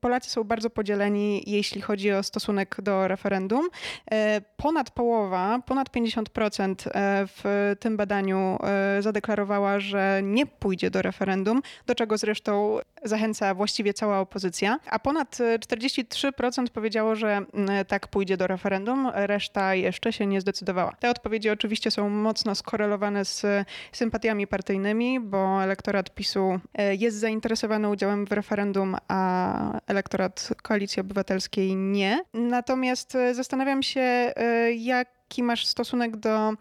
Polacy 0.00 0.30
są 0.30 0.44
bardzo 0.44 0.70
podzieleni, 0.70 1.42
jeśli 1.46 1.80
chodzi 1.80 2.12
o 2.12 2.22
stosunek 2.22 2.76
do 2.82 3.08
referendum. 3.08 3.68
E, 4.10 4.40
ponad 4.56 4.90
połowa, 4.90 5.58
ponad 5.66 5.90
50% 5.90 6.74
e, 6.86 7.26
w 7.26 7.72
tym 7.80 7.96
badaniu 7.96 8.58
e, 8.62 9.02
zadeklarowała, 9.02 9.80
że 9.80 10.20
nie 10.22 10.46
pójdzie 10.46 10.90
do 10.90 11.02
referendum, 11.02 11.62
do 11.86 11.94
czego 11.94 12.18
zresztą 12.18 12.78
zachęca 13.04 13.54
właściwie 13.54 13.94
cała 13.94 14.20
opozycja, 14.20 14.78
a 14.90 14.98
ponad 14.98 15.36
43% 15.36 16.68
powiedziało, 16.68 17.16
że 17.16 17.40
tak 17.88 18.08
pójdzie 18.08 18.36
do 18.36 18.46
referendum, 18.46 19.10
reszta 19.14 19.74
jeszcze 19.74 20.12
się 20.12 20.26
nie 20.26 20.40
zdecydowała. 20.40 20.92
Te 21.00 21.10
odpowiedzi 21.10 21.50
oczywiście 21.50 21.90
są 21.90 22.10
mocno 22.10 22.54
skorelowane 22.54 23.24
z 23.24 23.46
sympatiami 23.92 24.46
partyjnymi, 24.46 25.20
bo 25.20 25.62
elektorat 25.62 26.14
PiSu 26.14 26.60
jest 26.98 27.16
zainteresowany 27.16 27.88
udziałem 27.88 28.26
w 28.26 28.32
referendum, 28.32 28.96
a 29.08 29.80
elektorat 29.86 30.48
Koalicji 30.62 31.00
Obywatelskiej 31.00 31.76
nie. 31.76 32.24
Natomiast 32.34 33.16
zastanawiam 33.32 33.82
się, 33.82 34.32
jak 34.76 35.08
jaki 35.34 35.42
masz 35.42 35.66
stosunek 35.66 36.16
do 36.16 36.52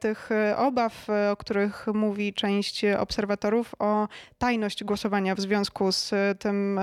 tych 0.00 0.28
obaw, 0.56 1.06
o 1.32 1.36
których 1.36 1.86
mówi 1.94 2.34
część 2.34 2.84
obserwatorów 2.84 3.74
o 3.78 4.08
tajność 4.38 4.84
głosowania 4.84 5.34
w 5.34 5.40
związku 5.40 5.92
z 5.92 6.12
tym 6.38 6.80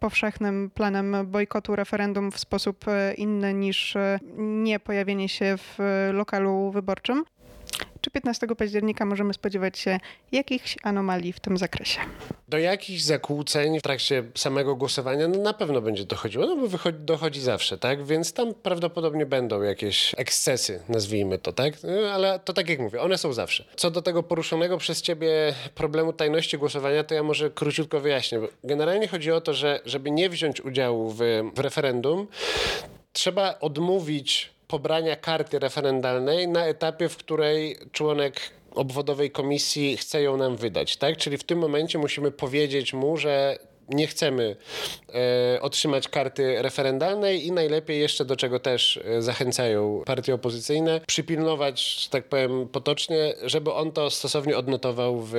powszechnym 0.00 0.70
planem 0.74 1.16
bojkotu 1.26 1.76
referendum 1.76 2.32
w 2.32 2.38
sposób 2.38 2.84
inny 3.16 3.54
niż 3.54 3.96
nie 4.36 4.80
pojawienie 4.80 5.28
się 5.28 5.54
w 5.56 5.78
lokalu 6.12 6.70
wyborczym? 6.70 7.24
Czy 8.04 8.10
15 8.10 8.46
października 8.46 9.04
możemy 9.04 9.34
spodziewać 9.34 9.78
się 9.78 10.00
jakichś 10.32 10.76
anomalii 10.82 11.32
w 11.32 11.40
tym 11.40 11.56
zakresie? 11.56 12.00
Do 12.48 12.58
jakichś 12.58 13.02
zakłóceń 13.02 13.78
w 13.78 13.82
trakcie 13.82 14.24
samego 14.34 14.76
głosowania 14.76 15.28
no 15.28 15.38
na 15.38 15.52
pewno 15.52 15.80
będzie 15.80 16.04
dochodziło, 16.04 16.46
no 16.46 16.56
bo 16.56 16.66
wychodzi, 16.66 16.98
dochodzi 17.00 17.40
zawsze, 17.40 17.78
tak? 17.78 18.04
Więc 18.04 18.32
tam 18.32 18.54
prawdopodobnie 18.54 19.26
będą 19.26 19.62
jakieś 19.62 20.14
ekscesy, 20.16 20.82
nazwijmy 20.88 21.38
to, 21.38 21.52
tak? 21.52 21.74
No, 21.82 22.10
ale 22.10 22.38
to 22.38 22.52
tak 22.52 22.68
jak 22.68 22.78
mówię, 22.78 23.00
one 23.00 23.18
są 23.18 23.32
zawsze. 23.32 23.64
Co 23.76 23.90
do 23.90 24.02
tego 24.02 24.22
poruszonego 24.22 24.78
przez 24.78 25.02
ciebie 25.02 25.54
problemu 25.74 26.12
tajności 26.12 26.58
głosowania, 26.58 27.04
to 27.04 27.14
ja 27.14 27.22
może 27.22 27.50
króciutko 27.50 28.00
wyjaśnię. 28.00 28.40
Generalnie 28.64 29.08
chodzi 29.08 29.32
o 29.32 29.40
to, 29.40 29.54
że 29.54 29.80
żeby 29.84 30.10
nie 30.10 30.30
wziąć 30.30 30.60
udziału 30.60 31.10
w, 31.10 31.20
w 31.54 31.58
referendum, 31.58 32.26
trzeba 33.12 33.58
odmówić 33.60 34.53
pobrania 34.74 35.16
karty 35.16 35.58
referendalnej 35.58 36.48
na 36.48 36.66
etapie, 36.66 37.08
w 37.08 37.16
której 37.16 37.76
członek 37.92 38.40
obwodowej 38.70 39.30
komisji 39.30 39.96
chce 39.96 40.22
ją 40.22 40.36
nam 40.36 40.56
wydać, 40.56 40.96
tak? 40.96 41.16
Czyli 41.16 41.38
w 41.38 41.44
tym 41.44 41.58
momencie 41.58 41.98
musimy 41.98 42.30
powiedzieć 42.30 42.92
mu, 42.92 43.16
że 43.16 43.58
nie 43.88 44.06
chcemy 44.06 44.56
e, 45.14 45.60
otrzymać 45.60 46.08
karty 46.08 46.62
referendalnej 46.62 47.46
i 47.46 47.52
najlepiej 47.52 48.00
jeszcze 48.00 48.24
do 48.24 48.36
czego 48.36 48.58
też 48.60 48.96
e, 48.96 49.22
zachęcają 49.22 50.02
partie 50.06 50.34
opozycyjne, 50.34 51.00
przypilnować, 51.06 52.00
że 52.02 52.10
tak 52.10 52.24
powiem 52.24 52.68
potocznie, 52.68 53.34
żeby 53.42 53.72
on 53.72 53.92
to 53.92 54.10
stosownie 54.10 54.56
odnotował 54.56 55.20
w, 55.20 55.32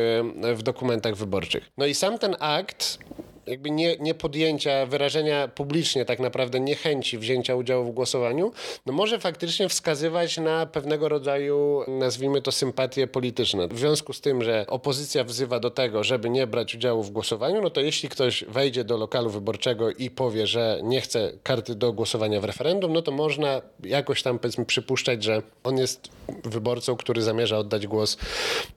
w 0.55 0.63
dokumentach 0.63 1.15
wyborczych. 1.15 1.71
No 1.77 1.85
i 1.85 1.93
sam 1.93 2.19
ten 2.19 2.35
akt 2.39 2.99
jakby 3.47 3.71
nie, 3.71 3.97
nie 3.97 4.13
podjęcia, 4.13 4.85
wyrażenia 4.85 5.47
publicznie 5.47 6.05
tak 6.05 6.19
naprawdę 6.19 6.59
niechęci 6.59 7.17
wzięcia 7.17 7.55
udziału 7.55 7.85
w 7.85 7.91
głosowaniu, 7.91 8.51
no 8.85 8.93
może 8.93 9.19
faktycznie 9.19 9.69
wskazywać 9.69 10.37
na 10.37 10.65
pewnego 10.65 11.09
rodzaju, 11.09 11.83
nazwijmy 11.87 12.41
to, 12.41 12.51
sympatie 12.51 13.07
polityczne. 13.07 13.67
W 13.67 13.79
związku 13.79 14.13
z 14.13 14.21
tym, 14.21 14.43
że 14.43 14.65
opozycja 14.67 15.23
wzywa 15.23 15.59
do 15.59 15.71
tego, 15.71 16.03
żeby 16.03 16.29
nie 16.29 16.47
brać 16.47 16.75
udziału 16.75 17.03
w 17.03 17.11
głosowaniu, 17.11 17.61
no 17.61 17.69
to 17.69 17.81
jeśli 17.81 18.09
ktoś 18.09 18.43
wejdzie 18.43 18.83
do 18.83 18.97
lokalu 18.97 19.29
wyborczego 19.29 19.91
i 19.91 20.09
powie, 20.09 20.47
że 20.47 20.79
nie 20.83 21.01
chce 21.01 21.31
karty 21.43 21.75
do 21.75 21.93
głosowania 21.93 22.41
w 22.41 22.43
referendum, 22.43 22.93
no 22.93 23.01
to 23.01 23.11
można 23.11 23.61
jakoś 23.83 24.23
tam 24.23 24.39
powiedzmy 24.39 24.65
przypuszczać, 24.65 25.23
że 25.23 25.41
on 25.63 25.77
jest 25.77 26.09
wyborcą, 26.43 26.95
który 26.95 27.21
zamierza 27.21 27.57
oddać 27.57 27.87
głos 27.87 28.17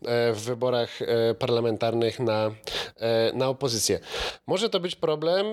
e, 0.04 0.32
w 0.32 0.40
wyborach 0.40 1.02
e, 1.02 1.34
parlamentarnych 1.34 2.20
na, 2.20 2.50
e, 2.96 3.32
na 3.34 3.48
opozycję. 3.48 4.00
Może 4.46 4.57
to 4.68 4.80
być 4.80 4.96
problem, 4.96 5.46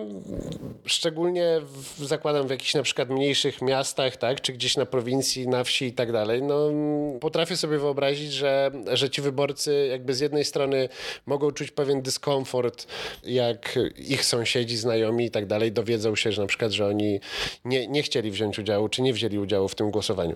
szczególnie 0.86 1.62
w, 1.62 2.06
zakładam 2.06 2.48
w 2.48 2.50
jakichś 2.50 2.74
na 2.74 2.84
przykład 2.84 3.10
mniejszych 3.10 3.62
miastach, 3.62 4.18
tak, 4.18 4.42
czy 4.42 4.54
gdzieś 4.54 4.78
na 4.78 4.86
prowincji, 4.86 5.48
na 5.48 5.64
wsi 5.64 5.86
i 5.86 5.94
tak 5.94 6.12
dalej. 6.12 6.44
No, 6.44 6.72
potrafię 7.20 7.58
sobie 7.58 7.78
wyobrazić, 7.78 8.34
że, 8.34 8.72
że 8.94 9.10
ci 9.10 9.22
wyborcy 9.22 9.88
jakby 9.92 10.14
z 10.14 10.20
jednej 10.20 10.46
strony 10.46 10.90
mogą 11.26 11.52
czuć 11.52 11.72
pewien 11.72 12.02
dyskomfort, 12.02 12.88
jak 13.24 13.80
ich 13.98 14.26
sąsiedzi, 14.26 14.78
znajomi 14.78 15.26
i 15.26 15.32
tak 15.32 15.46
dalej 15.46 15.72
dowiedzą 15.72 16.16
się, 16.16 16.32
że 16.32 16.42
na 16.42 16.48
przykład, 16.48 16.72
że 16.72 16.88
oni 16.88 17.20
nie, 17.66 17.88
nie 17.88 18.04
chcieli 18.04 18.32
wziąć 18.32 18.60
udziału, 18.60 18.90
czy 18.90 19.02
nie 19.02 19.14
wzięli 19.14 19.40
udziału 19.40 19.68
w 19.68 19.76
tym 19.76 19.92
głosowaniu. 19.92 20.36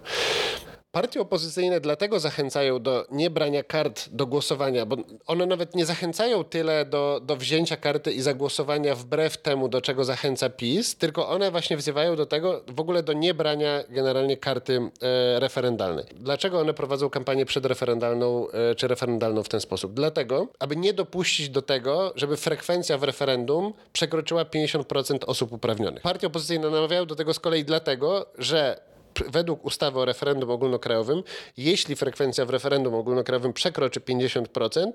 Partie 0.91 1.21
opozycyjne 1.21 1.79
dlatego 1.79 2.19
zachęcają 2.19 2.79
do 2.79 3.05
niebrania 3.11 3.63
kart 3.63 4.09
do 4.11 4.27
głosowania, 4.27 4.85
bo 4.85 4.97
one 5.25 5.45
nawet 5.45 5.75
nie 5.75 5.85
zachęcają 5.85 6.43
tyle 6.43 6.85
do, 6.85 7.21
do 7.23 7.35
wzięcia 7.35 7.77
karty 7.77 8.11
i 8.11 8.21
zagłosowania 8.21 8.95
wbrew 8.95 9.37
temu, 9.37 9.67
do 9.67 9.81
czego 9.81 10.03
zachęca 10.03 10.49
PiS, 10.49 10.95
tylko 10.95 11.29
one 11.29 11.51
właśnie 11.51 11.77
wzywają 11.77 12.15
do 12.15 12.25
tego, 12.25 12.63
w 12.67 12.79
ogóle 12.79 13.03
do 13.03 13.13
niebrania 13.13 13.83
generalnie 13.89 14.37
karty 14.37 14.81
e, 15.01 15.39
referendalnej. 15.39 16.05
Dlaczego 16.15 16.59
one 16.59 16.73
prowadzą 16.73 17.09
kampanię 17.09 17.45
przedreferendalną 17.45 18.49
e, 18.49 18.75
czy 18.75 18.87
referendalną 18.87 19.43
w 19.43 19.49
ten 19.49 19.61
sposób? 19.61 19.93
Dlatego, 19.93 20.47
aby 20.59 20.75
nie 20.75 20.93
dopuścić 20.93 21.49
do 21.49 21.61
tego, 21.61 22.13
żeby 22.15 22.37
frekwencja 22.37 22.97
w 22.97 23.03
referendum 23.03 23.73
przekroczyła 23.93 24.43
50% 24.43 25.17
osób 25.27 25.51
uprawnionych. 25.51 26.03
Partie 26.03 26.27
opozycyjne 26.27 26.69
namawiają 26.69 27.05
do 27.05 27.15
tego 27.15 27.33
z 27.33 27.39
kolei 27.39 27.63
dlatego, 27.63 28.25
że 28.37 28.88
według 29.27 29.65
ustawy 29.65 29.99
o 29.99 30.05
referendum 30.05 30.51
ogólnokrajowym, 30.51 31.23
jeśli 31.57 31.95
frekwencja 31.95 32.45
w 32.45 32.49
referendum 32.49 32.93
ogólnokrajowym 32.93 33.53
przekroczy 33.53 33.99
50%, 33.99 34.91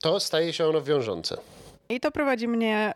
to 0.00 0.20
staje 0.20 0.52
się 0.52 0.66
ono 0.66 0.82
wiążące. 0.82 1.36
I 1.88 2.00
to 2.00 2.10
prowadzi 2.10 2.48
mnie 2.48 2.92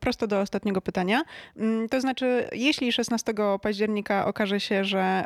prosto 0.00 0.26
do 0.26 0.40
ostatniego 0.40 0.80
pytania. 0.80 1.22
Um, 1.56 1.88
to 1.88 2.00
znaczy, 2.00 2.48
jeśli 2.52 2.92
16 2.92 3.34
października 3.62 4.26
okaże 4.26 4.60
się, 4.60 4.84
że 4.84 5.24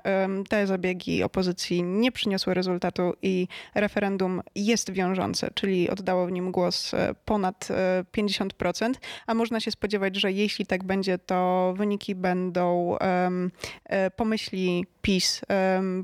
te 0.48 0.66
zabiegi 0.66 1.22
opozycji 1.22 1.82
nie 1.82 2.12
przyniosły 2.12 2.54
rezultatu 2.54 3.12
i 3.22 3.48
referendum 3.74 4.42
jest 4.54 4.92
wiążące, 4.92 5.50
czyli 5.54 5.90
oddało 5.90 6.26
w 6.26 6.32
nim 6.32 6.52
głos 6.52 6.94
e, 6.94 7.14
ponad 7.24 7.68
50%, 8.16 8.90
e, 8.90 8.94
a 9.26 9.34
można 9.34 9.60
się 9.60 9.70
spodziewać, 9.70 10.16
że 10.16 10.32
jeśli 10.32 10.66
tak 10.66 10.84
będzie, 10.84 11.18
to 11.18 11.74
wyniki 11.76 12.14
będą 12.14 12.96
e, 12.98 14.10
pomyśli 14.16 14.86
PiS, 15.02 15.40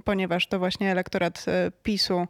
ponieważ 0.04 0.46
to 0.46 0.58
właśnie 0.58 0.90
elektorat 0.90 1.44
PiSu 1.82 2.26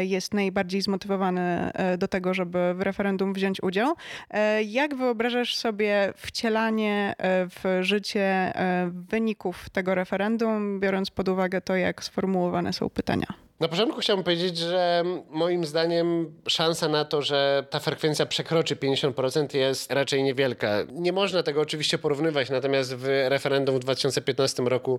jest 0.00 0.34
najbardziej 0.34 0.82
zmotywowany 0.82 1.72
do 1.98 2.08
tego, 2.08 2.34
żeby 2.34 2.74
w 2.74 2.80
referendum 2.80 3.32
wziąć 3.32 3.62
udział. 3.62 3.94
E, 4.30 4.62
jak 4.62 4.94
wyobrażasz 4.94 5.56
sobie 5.56 6.12
wcielanie 6.16 7.14
e, 7.18 7.46
w 7.46 7.78
życie 7.80 8.22
e, 8.22 8.90
wyników 8.92 9.70
tego 9.70 9.94
referendum, 9.94 10.80
biorąc 10.80 11.10
pod 11.10 11.28
uwagę 11.28 11.60
to, 11.60 11.76
jak 11.76 12.04
sformułowane 12.04 12.72
są 12.72 12.90
pytania? 12.90 13.45
Na 13.60 13.68
początku 13.68 14.00
chciałbym 14.00 14.24
powiedzieć, 14.24 14.58
że 14.58 15.04
moim 15.30 15.64
zdaniem 15.64 16.34
szansa 16.48 16.88
na 16.88 17.04
to, 17.04 17.22
że 17.22 17.66
ta 17.70 17.80
frekwencja 17.80 18.26
przekroczy 18.26 18.76
50% 18.76 19.56
jest 19.56 19.92
raczej 19.92 20.22
niewielka. 20.22 20.68
Nie 20.92 21.12
można 21.12 21.42
tego 21.42 21.60
oczywiście 21.60 21.98
porównywać, 21.98 22.50
natomiast 22.50 22.94
w 22.94 23.04
referendum 23.28 23.76
w 23.76 23.78
2015 23.78 24.62
roku 24.62 24.98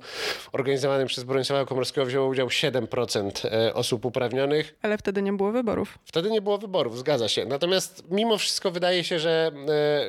organizowanym 0.51 1.07
przez 1.07 1.23
Bronisława 1.23 1.65
Komorskiego 1.65 2.05
wzięło 2.05 2.27
udział 2.27 2.47
7% 2.47 3.47
e, 3.47 3.73
osób 3.73 4.05
uprawnionych. 4.05 4.75
Ale 4.81 4.97
wtedy 4.97 5.21
nie 5.21 5.33
było 5.33 5.51
wyborów. 5.51 5.99
Wtedy 6.05 6.31
nie 6.31 6.41
było 6.41 6.57
wyborów, 6.57 6.97
zgadza 6.97 7.27
się. 7.29 7.45
Natomiast 7.45 8.03
mimo 8.11 8.37
wszystko 8.37 8.71
wydaje 8.71 9.03
się, 9.03 9.19
że, 9.19 9.51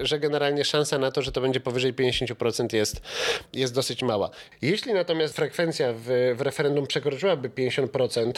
e, 0.01 0.07
że 0.07 0.19
generalnie 0.19 0.65
szansa 0.65 0.99
na 0.99 1.11
to, 1.11 1.23
że 1.23 1.33
to 1.33 1.41
będzie 1.41 1.61
powyżej 1.61 1.95
50% 1.95 2.75
jest, 2.75 3.01
jest 3.53 3.75
dosyć 3.75 4.03
mała. 4.03 4.31
Jeśli 4.63 4.95
natomiast 4.95 5.37
frekwencja 5.37 5.93
w, 5.93 6.35
w 6.37 6.41
referendum 6.41 6.87
przekroczyłaby 6.87 7.51
50%, 7.51 8.33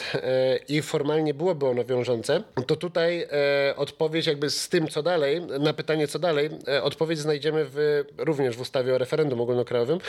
i 0.67 0.81
formalnie 0.81 1.33
byłoby 1.33 1.67
ono 1.67 1.85
wiążące, 1.85 2.43
to 2.67 2.75
tutaj 2.75 3.27
e, 3.31 3.75
odpowiedź 3.75 4.27
jakby 4.27 4.49
z 4.49 4.69
tym, 4.69 4.87
co 4.87 5.03
dalej, 5.03 5.41
na 5.41 5.73
pytanie, 5.73 6.07
co 6.07 6.19
dalej, 6.19 6.49
e, 6.67 6.83
odpowiedź 6.83 7.19
znajdziemy 7.19 7.65
w, 7.65 8.03
również 8.17 8.57
w 8.57 8.61
ustawie 8.61 8.95
o 8.95 8.97
referendum 8.97 9.41
ogólnokrajowym, 9.41 9.99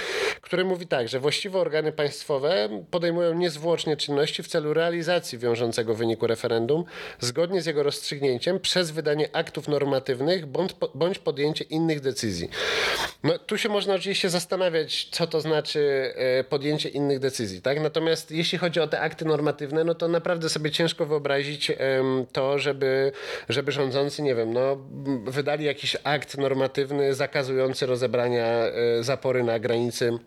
który 0.41 0.65
mówi 0.65 0.87
tak, 0.87 1.09
że 1.09 1.21
właściwe 1.21 1.59
organy 1.59 1.93
państwowe 1.93 2.69
podejmują 2.91 3.35
niezwłocznie 3.35 3.97
czynności 3.97 4.43
w 4.43 4.49
celu 4.49 4.75
realizacji 4.75 5.39
wiążącego 5.39 5.95
wyniku 5.95 6.27
referendum 6.27 6.85
zgodnie 7.21 7.63
z 7.63 7.67
jego 7.67 7.83
rozstrzygnięciem 7.83 8.61
przez 8.61 8.91
wydanie 8.91 9.29
aktów 9.33 9.69
normatywnych 9.69 10.47
bądź, 10.47 10.73
bądź 10.95 11.19
podjęcie 11.19 11.65
innych 11.65 12.01
decyzji. 12.01 12.51
No, 13.25 13.39
tu 13.39 13.59
się 13.59 13.69
można 13.69 13.95
oczywiście 13.95 14.31
zastanawiać, 14.31 15.09
co 15.11 15.27
to 15.27 15.41
znaczy 15.41 16.15
podjęcie 16.49 16.89
innych 16.89 17.19
decyzji, 17.19 17.63
tak? 17.63 17.81
Natomiast 17.81 18.31
jeśli 18.31 18.59
chodzi 18.59 18.81
o 18.81 18.89
te 18.89 19.01
akty 19.01 19.25
normatywne, 19.25 19.82
no 19.85 19.95
to 19.95 20.09
naprawdę 20.09 20.49
sobie 20.49 20.71
ciężko 20.71 21.07
wyobrazić 21.07 21.73
to, 22.33 22.59
żeby, 22.59 23.13
żeby 23.49 23.73
rządzący, 23.73 24.23
nie 24.23 24.35
wiem, 24.35 24.53
no, 24.53 24.77
wydali 25.25 25.65
jakiś 25.65 25.97
akt 26.05 26.39
normatywny 26.39 27.15
zakazujący 27.15 27.87
rozebrania 27.87 28.47
e, 28.47 28.73
zapory 29.03 29.43
na 29.43 29.59
granicy 29.59 30.19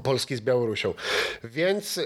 Polski 0.00 0.36
z 0.36 0.40
Białorusią. 0.40 0.94
Więc 1.44 2.00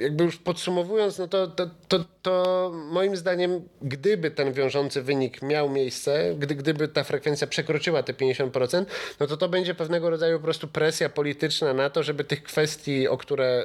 jakby 0.00 0.24
już 0.24 0.36
podsumowując, 0.36 1.18
no 1.18 1.28
to, 1.28 1.46
to, 1.46 1.70
to, 1.88 2.04
to, 2.22 2.70
moim 2.74 3.16
zdaniem, 3.16 3.68
gdyby 3.82 4.30
ten 4.30 4.52
wiążący 4.52 5.02
wynik 5.02 5.42
miał 5.42 5.70
miejsce, 5.70 6.34
gdy, 6.38 6.54
gdyby 6.54 6.88
ta 6.88 7.04
frekwencja 7.04 7.46
przekroczyła 7.46 8.02
te 8.02 8.12
50%, 8.12 8.84
no 9.20 9.26
to 9.26 9.36
to 9.36 9.48
będzie 9.48 9.74
pewnego 9.74 10.10
rodzaju 10.10 10.38
po 10.38 10.44
prostu 10.44 10.68
presja 10.68 11.08
polityczna 11.08 11.74
na 11.74 11.90
to, 11.90 12.02
żeby 12.02 12.24
tych 12.24 12.42
kwestii, 12.42 13.08
o 13.08 13.16
które 13.16 13.64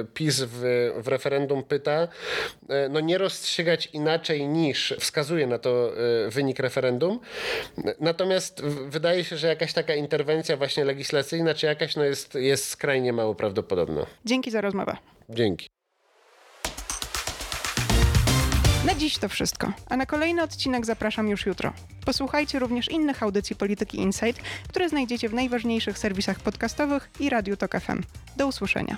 y, 0.00 0.06
PiS 0.14 0.40
w, 0.40 0.90
w 1.02 1.08
referendum 1.08 1.62
pyta, 1.62 2.08
y, 2.62 2.68
no 2.90 3.00
nie 3.00 3.18
rozstrzygać 3.18 3.88
inaczej 3.92 4.48
niż 4.48 4.94
wskazuje 5.00 5.46
na 5.46 5.58
to 5.58 5.92
y, 6.26 6.30
wynik 6.30 6.58
referendum. 6.58 7.20
Natomiast 8.00 8.62
wydaje 8.88 9.24
się, 9.24 9.36
że 9.36 9.46
jakaś 9.46 9.72
taka 9.72 9.94
interwencja 9.94 10.56
właśnie 10.56 10.84
legislacyjna, 10.84 11.54
czy 11.54 11.66
jakaś 11.66 11.96
no 12.02 12.06
jest, 12.06 12.34
jest 12.34 12.68
skrajnie 12.68 13.12
mało 13.12 13.34
prawdopodobna. 13.34 14.06
Dzięki 14.24 14.50
za 14.50 14.60
rozmowę. 14.60 14.96
Dzięki. 15.28 15.68
Na 18.86 18.94
dziś 18.94 19.18
to 19.18 19.28
wszystko, 19.28 19.72
a 19.88 19.96
na 19.96 20.06
kolejny 20.06 20.42
odcinek 20.42 20.86
zapraszam 20.86 21.28
już 21.28 21.46
jutro. 21.46 21.72
Posłuchajcie 22.06 22.58
również 22.58 22.90
innych 22.90 23.22
audycji 23.22 23.56
Polityki 23.56 23.98
Insight, 23.98 24.42
które 24.68 24.88
znajdziecie 24.88 25.28
w 25.28 25.34
najważniejszych 25.34 25.98
serwisach 25.98 26.40
podcastowych 26.40 27.10
i 27.20 27.30
Radiu 27.30 27.56
Tok 27.56 27.80
FM. 27.80 28.02
Do 28.36 28.46
usłyszenia. 28.46 28.96